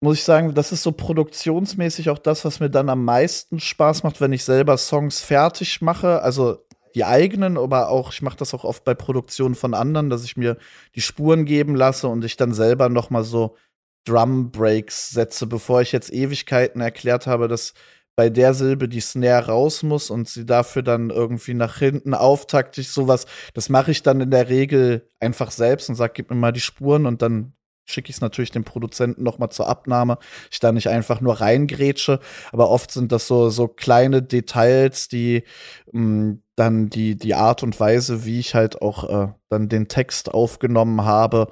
[0.00, 4.02] muss ich sagen, das ist so produktionsmäßig auch das, was mir dann am meisten Spaß
[4.02, 6.22] macht, wenn ich selber Songs fertig mache.
[6.22, 6.64] Also
[6.94, 10.36] die eigenen, aber auch, ich mache das auch oft bei Produktionen von anderen, dass ich
[10.36, 10.56] mir
[10.94, 13.56] die Spuren geben lasse und ich dann selber noch mal so
[14.04, 17.74] Drum Breaks setze, bevor ich jetzt Ewigkeiten erklärt habe, dass
[18.16, 22.90] bei der Silbe die Snare raus muss und sie dafür dann irgendwie nach hinten auftaktig
[22.90, 23.26] sowas.
[23.54, 26.60] Das mache ich dann in der Regel einfach selbst und sag, gib mir mal die
[26.60, 27.54] Spuren und dann
[27.86, 30.18] schicke ich es natürlich dem Produzenten noch mal zur Abnahme.
[30.50, 32.20] Ich da nicht einfach nur reingrätsche,
[32.52, 35.44] aber oft sind das so so kleine Details, die
[35.92, 39.88] mh, mm, dann die die Art und Weise, wie ich halt auch äh, dann den
[39.88, 41.48] Text aufgenommen habe,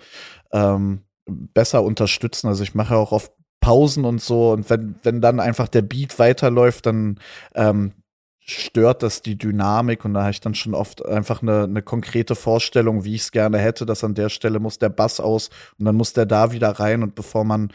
[0.53, 2.49] ähm, besser unterstützen.
[2.49, 6.19] Also ich mache auch oft Pausen und so und wenn wenn dann einfach der Beat
[6.19, 7.19] weiterläuft, dann
[7.55, 7.93] ähm,
[8.41, 12.35] stört das die Dynamik und da habe ich dann schon oft einfach eine, eine konkrete
[12.35, 15.85] Vorstellung, wie ich es gerne hätte, dass an der Stelle muss der Bass aus und
[15.85, 17.73] dann muss der da wieder rein und bevor man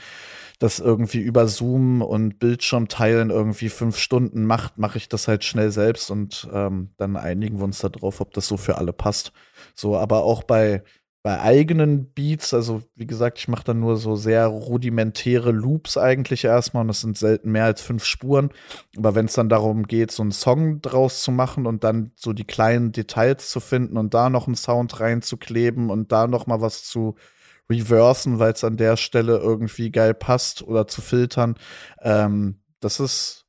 [0.58, 5.43] das irgendwie über Zoom und Bildschirm teilen irgendwie fünf Stunden macht, mache ich das halt
[5.43, 8.93] schnell selbst und ähm, dann einigen wir uns da drauf, ob das so für alle
[8.93, 9.32] passt.
[9.76, 10.84] So, aber auch bei
[11.24, 16.44] bei eigenen Beats, also wie gesagt, ich mache dann nur so sehr rudimentäre Loops eigentlich
[16.44, 18.50] erstmal und das sind selten mehr als fünf Spuren.
[18.98, 22.34] Aber wenn es dann darum geht, so einen Song draus zu machen und dann so
[22.34, 26.60] die kleinen Details zu finden und da noch einen Sound reinzukleben und da noch mal
[26.60, 27.16] was zu
[27.70, 31.56] reversen, weil es an der Stelle irgendwie geil passt oder zu filtern,
[32.02, 33.44] ähm, das ist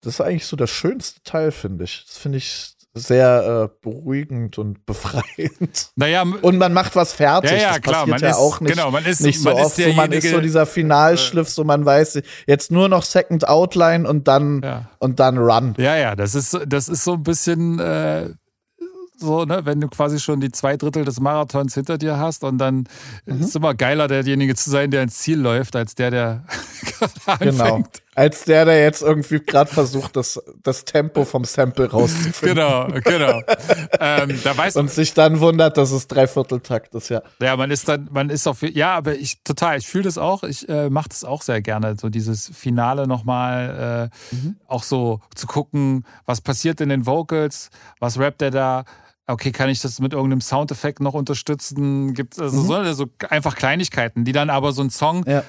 [0.00, 2.04] das ist eigentlich so der schönste Teil, finde ich.
[2.06, 5.90] Das finde ich sehr äh, beruhigend und befreiend.
[5.96, 7.50] Naja, und man macht was fertig.
[7.50, 9.50] Ja, ja das klar, passiert man ja ist, auch nicht, genau, man ist, nicht so
[9.50, 9.78] man oft.
[9.78, 14.08] Ist so, man ist so dieser Finalschliff, so man weiß jetzt nur noch Second Outline
[14.08, 14.88] und dann ja.
[14.98, 15.74] und dann Run.
[15.76, 18.30] Ja, ja, das ist das ist so ein bisschen äh,
[19.16, 22.58] so, ne, wenn du quasi schon die zwei Drittel des Marathons hinter dir hast und
[22.58, 22.86] dann
[23.26, 23.40] mhm.
[23.40, 26.44] ist es immer geiler, derjenige zu sein, der ins Ziel läuft, als der, der
[27.26, 27.64] gerade genau.
[27.64, 28.02] anfängt.
[28.14, 32.56] Als der, der jetzt irgendwie gerade versucht, das, das Tempo vom Sample rauszufinden.
[32.56, 33.42] Genau, genau.
[34.00, 37.22] ähm, da weiß und sich dann wundert, dass es Dreivierteltakt ist, ja.
[37.40, 40.44] Ja, man ist dann, man ist auf, ja, aber ich total, ich fühle das auch.
[40.44, 44.56] Ich äh, mache das auch sehr gerne, so dieses Finale nochmal, äh, mhm.
[44.66, 48.84] auch so zu gucken, was passiert in den Vocals, was rappt er da,
[49.26, 52.14] okay, kann ich das mit irgendeinem Soundeffekt noch unterstützen?
[52.14, 52.66] Gibt also mhm.
[52.66, 55.42] so, also einfach Kleinigkeiten, die dann aber so ein Song ja.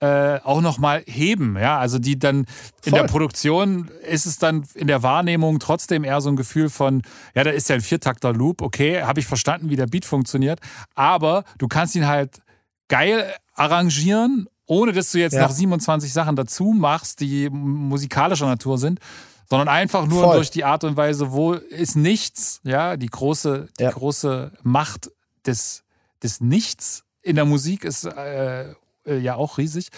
[0.00, 2.44] Äh, auch nochmal heben, ja, also die dann
[2.84, 7.02] in der Produktion ist es dann in der Wahrnehmung trotzdem eher so ein Gefühl von,
[7.34, 10.60] ja, da ist ja ein Viertakter Loop, okay, habe ich verstanden, wie der Beat funktioniert,
[10.94, 12.42] aber du kannst ihn halt
[12.88, 15.42] geil arrangieren, ohne dass du jetzt ja.
[15.42, 19.00] noch 27 Sachen dazu machst, die musikalischer Natur sind,
[19.48, 20.36] sondern einfach nur Voll.
[20.36, 23.90] durch die Art und Weise, wo ist nichts, ja, die große, die ja.
[23.90, 25.10] große Macht
[25.46, 25.84] des,
[26.22, 28.74] des Nichts in der Musik ist äh,
[29.06, 29.88] äh, ja auch riesig.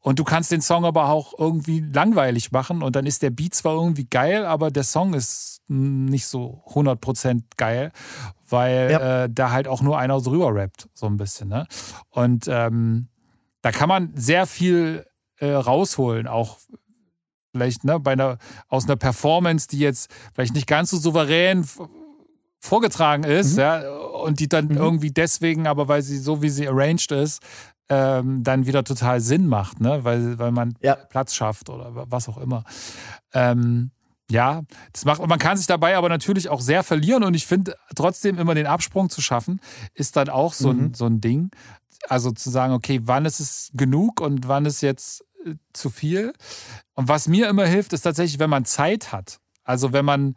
[0.00, 3.54] Und du kannst den Song aber auch irgendwie langweilig machen und dann ist der Beat
[3.54, 7.92] zwar irgendwie geil, aber der Song ist nicht so 100% geil,
[8.48, 9.24] weil ja.
[9.24, 11.48] äh, da halt auch nur einer drüber rappt, so ein bisschen.
[11.48, 11.66] Ne?
[12.10, 13.08] Und ähm,
[13.62, 15.04] da kann man sehr viel
[15.38, 16.58] äh, rausholen, auch
[17.52, 18.38] vielleicht ne, bei einer,
[18.68, 21.66] aus einer Performance, die jetzt vielleicht nicht ganz so souverän
[22.60, 23.60] vorgetragen ist, mhm.
[23.60, 24.76] ja, und die dann mhm.
[24.76, 27.40] irgendwie deswegen, aber weil sie so wie sie arranged ist,
[27.88, 30.04] ähm, dann wieder total Sinn macht, ne?
[30.04, 30.96] weil, weil man ja.
[30.96, 32.64] Platz schafft oder was auch immer.
[33.32, 33.90] Ähm,
[34.28, 34.62] ja,
[34.92, 38.38] das macht, man kann sich dabei aber natürlich auch sehr verlieren und ich finde trotzdem
[38.38, 39.60] immer den Absprung zu schaffen,
[39.94, 40.86] ist dann auch so, mhm.
[40.86, 41.50] ein, so ein Ding.
[42.08, 45.24] Also zu sagen, okay, wann ist es genug und wann ist jetzt
[45.72, 46.32] zu viel.
[46.94, 49.38] Und was mir immer hilft, ist tatsächlich, wenn man Zeit hat.
[49.64, 50.36] Also wenn man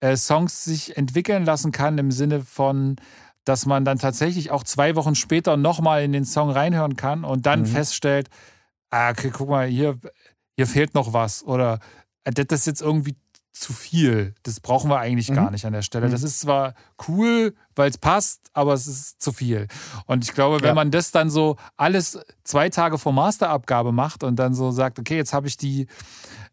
[0.00, 2.96] äh, Songs sich entwickeln lassen kann im Sinne von,
[3.44, 7.46] dass man dann tatsächlich auch zwei Wochen später nochmal in den Song reinhören kann und
[7.46, 7.66] dann mhm.
[7.66, 8.28] feststellt,
[8.90, 9.98] ah, okay, guck mal, hier,
[10.56, 11.78] hier fehlt noch was oder
[12.24, 13.16] äh, das ist jetzt irgendwie
[13.54, 14.34] zu viel.
[14.42, 15.36] Das brauchen wir eigentlich mhm.
[15.36, 16.08] gar nicht an der Stelle.
[16.08, 16.12] Mhm.
[16.12, 16.74] Das ist zwar
[17.08, 19.68] cool, weil es passt, aber es ist zu viel.
[20.06, 20.74] Und ich glaube, wenn ja.
[20.74, 25.16] man das dann so alles zwei Tage vor Masterabgabe macht und dann so sagt, okay,
[25.16, 25.86] jetzt habe ich die,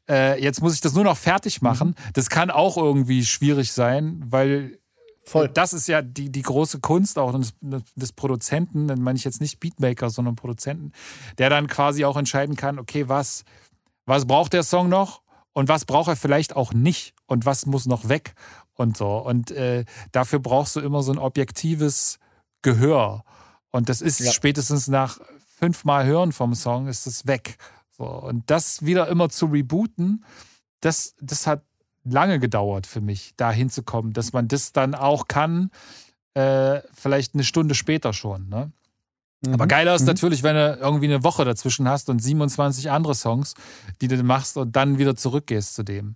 [0.08, 1.68] äh, jetzt muss ich das nur noch fertig mhm.
[1.68, 2.14] machen, mhm.
[2.14, 4.78] das kann auch irgendwie schwierig sein, weil
[5.32, 5.48] Voll.
[5.48, 7.54] Das ist ja die, die große Kunst auch des,
[7.96, 10.92] des Produzenten, dann meine ich jetzt nicht Beatmaker, sondern Produzenten,
[11.38, 13.46] der dann quasi auch entscheiden kann, okay, was,
[14.06, 15.22] was braucht der Song noch?
[15.54, 18.34] und was braucht er vielleicht auch nicht und was muss noch weg
[18.76, 19.18] und so.
[19.18, 22.20] Und äh, dafür brauchst du immer so ein objektives
[22.62, 23.24] Gehör.
[23.72, 24.32] Und das ist ja.
[24.32, 25.20] spätestens nach
[25.58, 27.58] fünfmal Hören vom Song ist es weg.
[27.92, 28.06] So.
[28.06, 30.26] Und das wieder immer zu rebooten,
[30.80, 31.64] das, das hat
[32.04, 35.72] lange gedauert für mich, da hinzukommen, dass man das dann auch kann,
[36.34, 38.50] äh, vielleicht eine Stunde später schon.
[38.50, 38.72] Ne?
[39.46, 39.54] Mhm.
[39.54, 40.08] Aber geiler ist mhm.
[40.08, 43.54] natürlich, wenn du irgendwie eine Woche dazwischen hast und 27 andere Songs,
[44.02, 46.16] die du machst und dann wieder zurückgehst zu dem.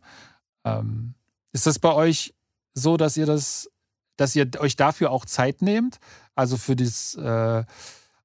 [0.63, 1.13] Ähm,
[1.51, 2.33] ist das bei euch
[2.73, 3.69] so, dass ihr das,
[4.17, 5.99] dass ihr euch dafür auch Zeit nehmt?
[6.35, 7.63] Also für das, äh,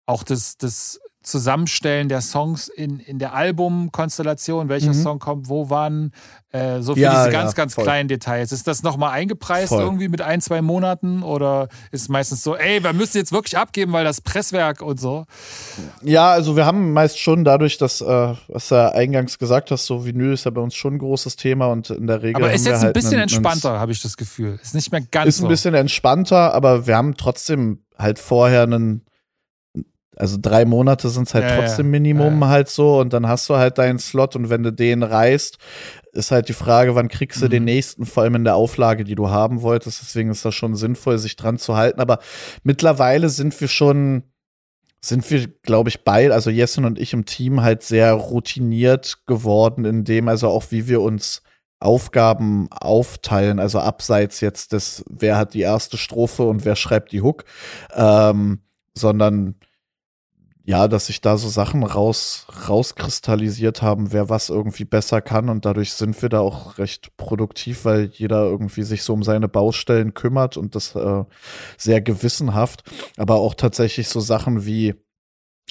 [0.06, 1.00] auch das, das
[1.30, 5.02] Zusammenstellen der Songs in, in der Albumkonstellation, welcher mhm.
[5.02, 6.12] Song kommt, wo wann,
[6.52, 7.84] äh, so für Ja, diese ja, ganz, ganz voll.
[7.84, 8.52] kleinen Details.
[8.52, 9.82] Ist das nochmal eingepreist Voll.
[9.82, 13.92] irgendwie mit ein, zwei Monaten oder ist meistens so, ey, wir müssen jetzt wirklich abgeben,
[13.92, 15.24] weil das Presswerk und so?
[16.02, 19.86] Ja, also wir haben meist schon dadurch, dass, äh, was du ja eingangs gesagt hast,
[19.86, 22.42] so Vinyl ist ja bei uns schon ein großes Thema und in der Regel.
[22.42, 24.58] Aber ist jetzt ein halt bisschen einen- entspannter, habe ich das Gefühl.
[24.62, 25.48] Ist nicht mehr ganz Ist ein so.
[25.48, 29.02] bisschen entspannter, aber wir haben trotzdem halt vorher einen,
[30.16, 31.62] also drei Monate sind es halt Ja, ja.
[31.62, 34.72] trotzdem Minimum Ja, halt so und dann hast du halt deinen Slot und wenn du
[34.72, 35.58] den reißt,
[36.12, 37.50] ist halt die Frage, wann kriegst du Mhm.
[37.50, 40.02] den nächsten, vor allem in der Auflage, die du haben wolltest.
[40.02, 42.00] Deswegen ist das schon sinnvoll, sich dran zu halten.
[42.00, 42.18] Aber
[42.64, 44.24] mittlerweile sind wir schon,
[45.00, 49.84] sind wir, glaube ich, beide, also Jessen und ich im Team halt sehr routiniert geworden,
[49.84, 51.42] in dem, also auch wie wir uns
[51.78, 57.22] Aufgaben aufteilen, also abseits jetzt des, wer hat die erste Strophe und wer schreibt die
[57.22, 57.44] Hook,
[57.94, 58.60] ähm,
[58.94, 59.54] sondern
[60.64, 65.48] ja, dass sich da so Sachen raus, rauskristallisiert haben, wer was irgendwie besser kann.
[65.48, 69.48] Und dadurch sind wir da auch recht produktiv, weil jeder irgendwie sich so um seine
[69.48, 71.24] Baustellen kümmert und das äh,
[71.76, 72.82] sehr gewissenhaft,
[73.16, 74.94] aber auch tatsächlich so Sachen wie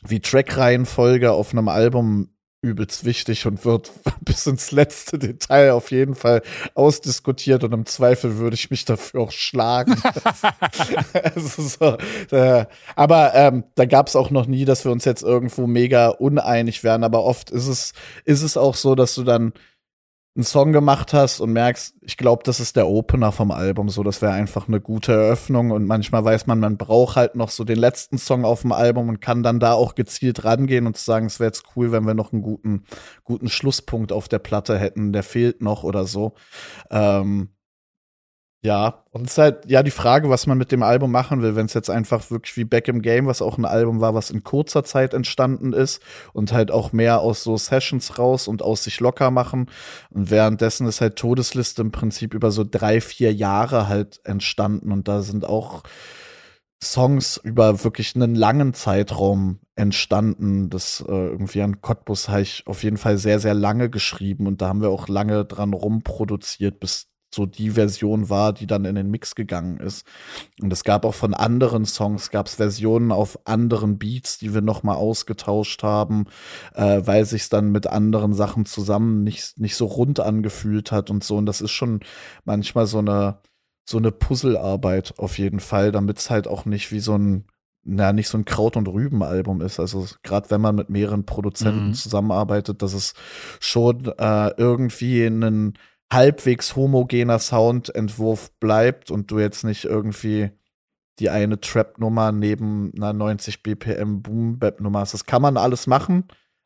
[0.07, 2.29] wie Trackreihenfolge auf einem Album
[2.61, 3.91] übelst wichtig und wird
[4.21, 6.41] bis ins letzte Detail auf jeden Fall
[6.75, 9.95] ausdiskutiert und im Zweifel würde ich mich dafür auch schlagen.
[11.35, 11.97] so,
[12.31, 16.09] äh, aber ähm, da gab es auch noch nie, dass wir uns jetzt irgendwo mega
[16.09, 17.03] uneinig wären.
[17.03, 17.93] Aber oft ist es,
[18.25, 19.53] ist es auch so, dass du dann
[20.35, 24.03] einen Song gemacht hast und merkst, ich glaube, das ist der Opener vom Album, so
[24.03, 27.63] das wäre einfach eine gute Eröffnung und manchmal weiß man, man braucht halt noch so
[27.63, 31.25] den letzten Song auf dem Album und kann dann da auch gezielt rangehen und sagen,
[31.25, 32.83] es wäre jetzt cool, wenn wir noch einen guten,
[33.23, 36.35] guten Schlusspunkt auf der Platte hätten, der fehlt noch oder so.
[36.91, 37.49] Ähm,
[38.61, 41.55] ja, und es ist halt ja die Frage, was man mit dem Album machen will,
[41.55, 44.31] wenn es jetzt einfach wirklich wie Back im Game, was auch ein Album war, was
[44.31, 46.01] in kurzer Zeit entstanden ist
[46.33, 49.69] und halt auch mehr aus so Sessions raus und aus sich locker machen.
[50.09, 55.07] Und währenddessen ist halt Todesliste im Prinzip über so drei, vier Jahre halt entstanden und
[55.07, 55.83] da sind auch
[56.83, 60.69] Songs über wirklich einen langen Zeitraum entstanden.
[60.69, 64.61] Das äh, irgendwie an Cottbus habe ich auf jeden Fall sehr, sehr lange geschrieben und
[64.61, 68.95] da haben wir auch lange dran rumproduziert, bis so die Version war, die dann in
[68.95, 70.05] den Mix gegangen ist.
[70.61, 74.61] Und es gab auch von anderen Songs, gab es Versionen auf anderen Beats, die wir
[74.61, 76.25] noch mal ausgetauscht haben,
[76.73, 81.23] äh, weil sich dann mit anderen Sachen zusammen nicht, nicht so rund angefühlt hat und
[81.23, 81.37] so.
[81.37, 81.99] Und das ist schon
[82.45, 83.39] manchmal so eine,
[83.87, 87.45] so eine Puzzlearbeit auf jeden Fall, damit es halt auch nicht wie so ein
[87.83, 89.79] na, nicht so ein Kraut- und Rüben-Album ist.
[89.79, 91.93] Also gerade wenn man mit mehreren Produzenten Mhm.
[91.93, 93.13] zusammenarbeitet, dass es
[93.61, 95.73] schon äh, irgendwie ein
[96.11, 100.51] halbwegs homogener Soundentwurf bleibt und du jetzt nicht irgendwie
[101.19, 105.13] die eine Trap-Nummer neben einer 90 BPM Boom-Bap-Nummer hast.
[105.13, 106.25] Das kann man alles machen,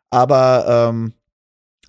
[0.10, 1.14] aber ähm,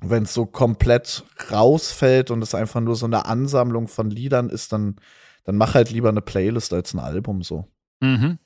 [0.00, 4.72] wenn es so komplett rausfällt und es einfach nur so eine Ansammlung von Liedern ist,
[4.72, 4.96] dann,
[5.44, 7.66] dann mach halt lieber eine Playlist als ein Album so.
[8.00, 8.38] Mhm.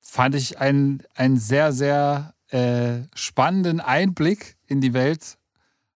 [0.00, 1.02] Fand ich einen,
[1.36, 5.38] sehr, sehr äh, spannenden Einblick in die Welt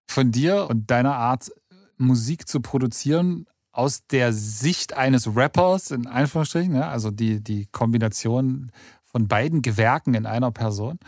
[0.07, 1.51] von dir und deiner Art,
[1.97, 8.71] Musik zu produzieren aus der Sicht eines Rappers, in Anführungsstrichen, ja, also die, die Kombination
[9.03, 10.99] von beiden Gewerken in einer Person,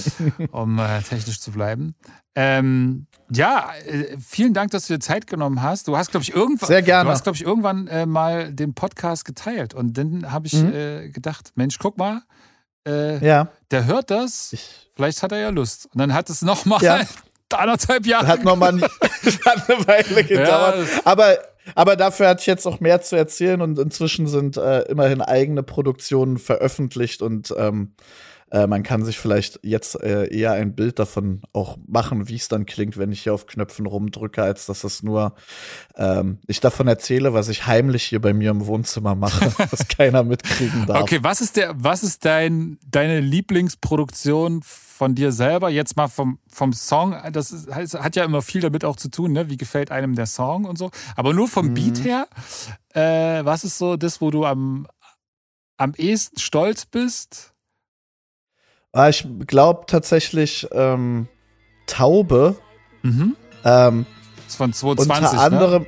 [0.52, 1.94] um äh, technisch zu bleiben.
[2.34, 5.88] Ähm, ja, äh, vielen Dank, dass du dir Zeit genommen hast.
[5.88, 7.04] Du hast, glaube ich, irgendwann, Sehr gerne.
[7.08, 10.72] Du hast, glaube ich, irgendwann äh, mal den Podcast geteilt und dann habe ich Mhm.
[10.74, 12.22] äh, gedacht, Mensch, guck mal,
[12.86, 15.86] äh, Ja, der hört das, ich vielleicht hat er ja Lust.
[15.92, 17.00] Und dann hat es nochmal Ja.
[17.54, 18.82] anderthalb Jahre hat noch mal nie,
[19.44, 20.76] hat eine Weile gedauert.
[20.78, 21.38] das- aber,
[21.74, 25.62] aber dafür hatte ich jetzt auch mehr zu erzählen und inzwischen sind äh, immerhin eigene
[25.62, 27.94] Produktionen veröffentlicht und ähm,
[28.50, 32.46] äh, man kann sich vielleicht jetzt äh, eher ein Bild davon auch machen, wie es
[32.46, 35.34] dann klingt, wenn ich hier auf Knöpfen rumdrücke, als dass es nur
[35.96, 40.22] ähm, ich davon erzähle, was ich heimlich hier bei mir im Wohnzimmer mache, was keiner
[40.22, 41.02] mitkriegen darf.
[41.02, 45.68] Okay, was ist der, was ist dein, deine Lieblingsproduktion von dir selber?
[45.68, 49.32] Jetzt mal vom, vom Song, das ist, hat ja immer viel damit auch zu tun,
[49.32, 49.50] ne?
[49.50, 50.92] Wie gefällt einem der Song und so.
[51.16, 52.28] Aber nur vom Beat her,
[52.94, 54.86] äh, was ist so das, wo du am,
[55.78, 57.55] am ehesten stolz bist?
[58.96, 61.28] Ah, ich glaube tatsächlich ähm,
[61.86, 62.56] Taube.
[63.02, 63.36] Mhm.
[63.62, 64.06] Ähm,
[64.48, 65.22] ist von 2020.
[65.22, 65.42] unter ne?
[65.42, 65.86] anderem,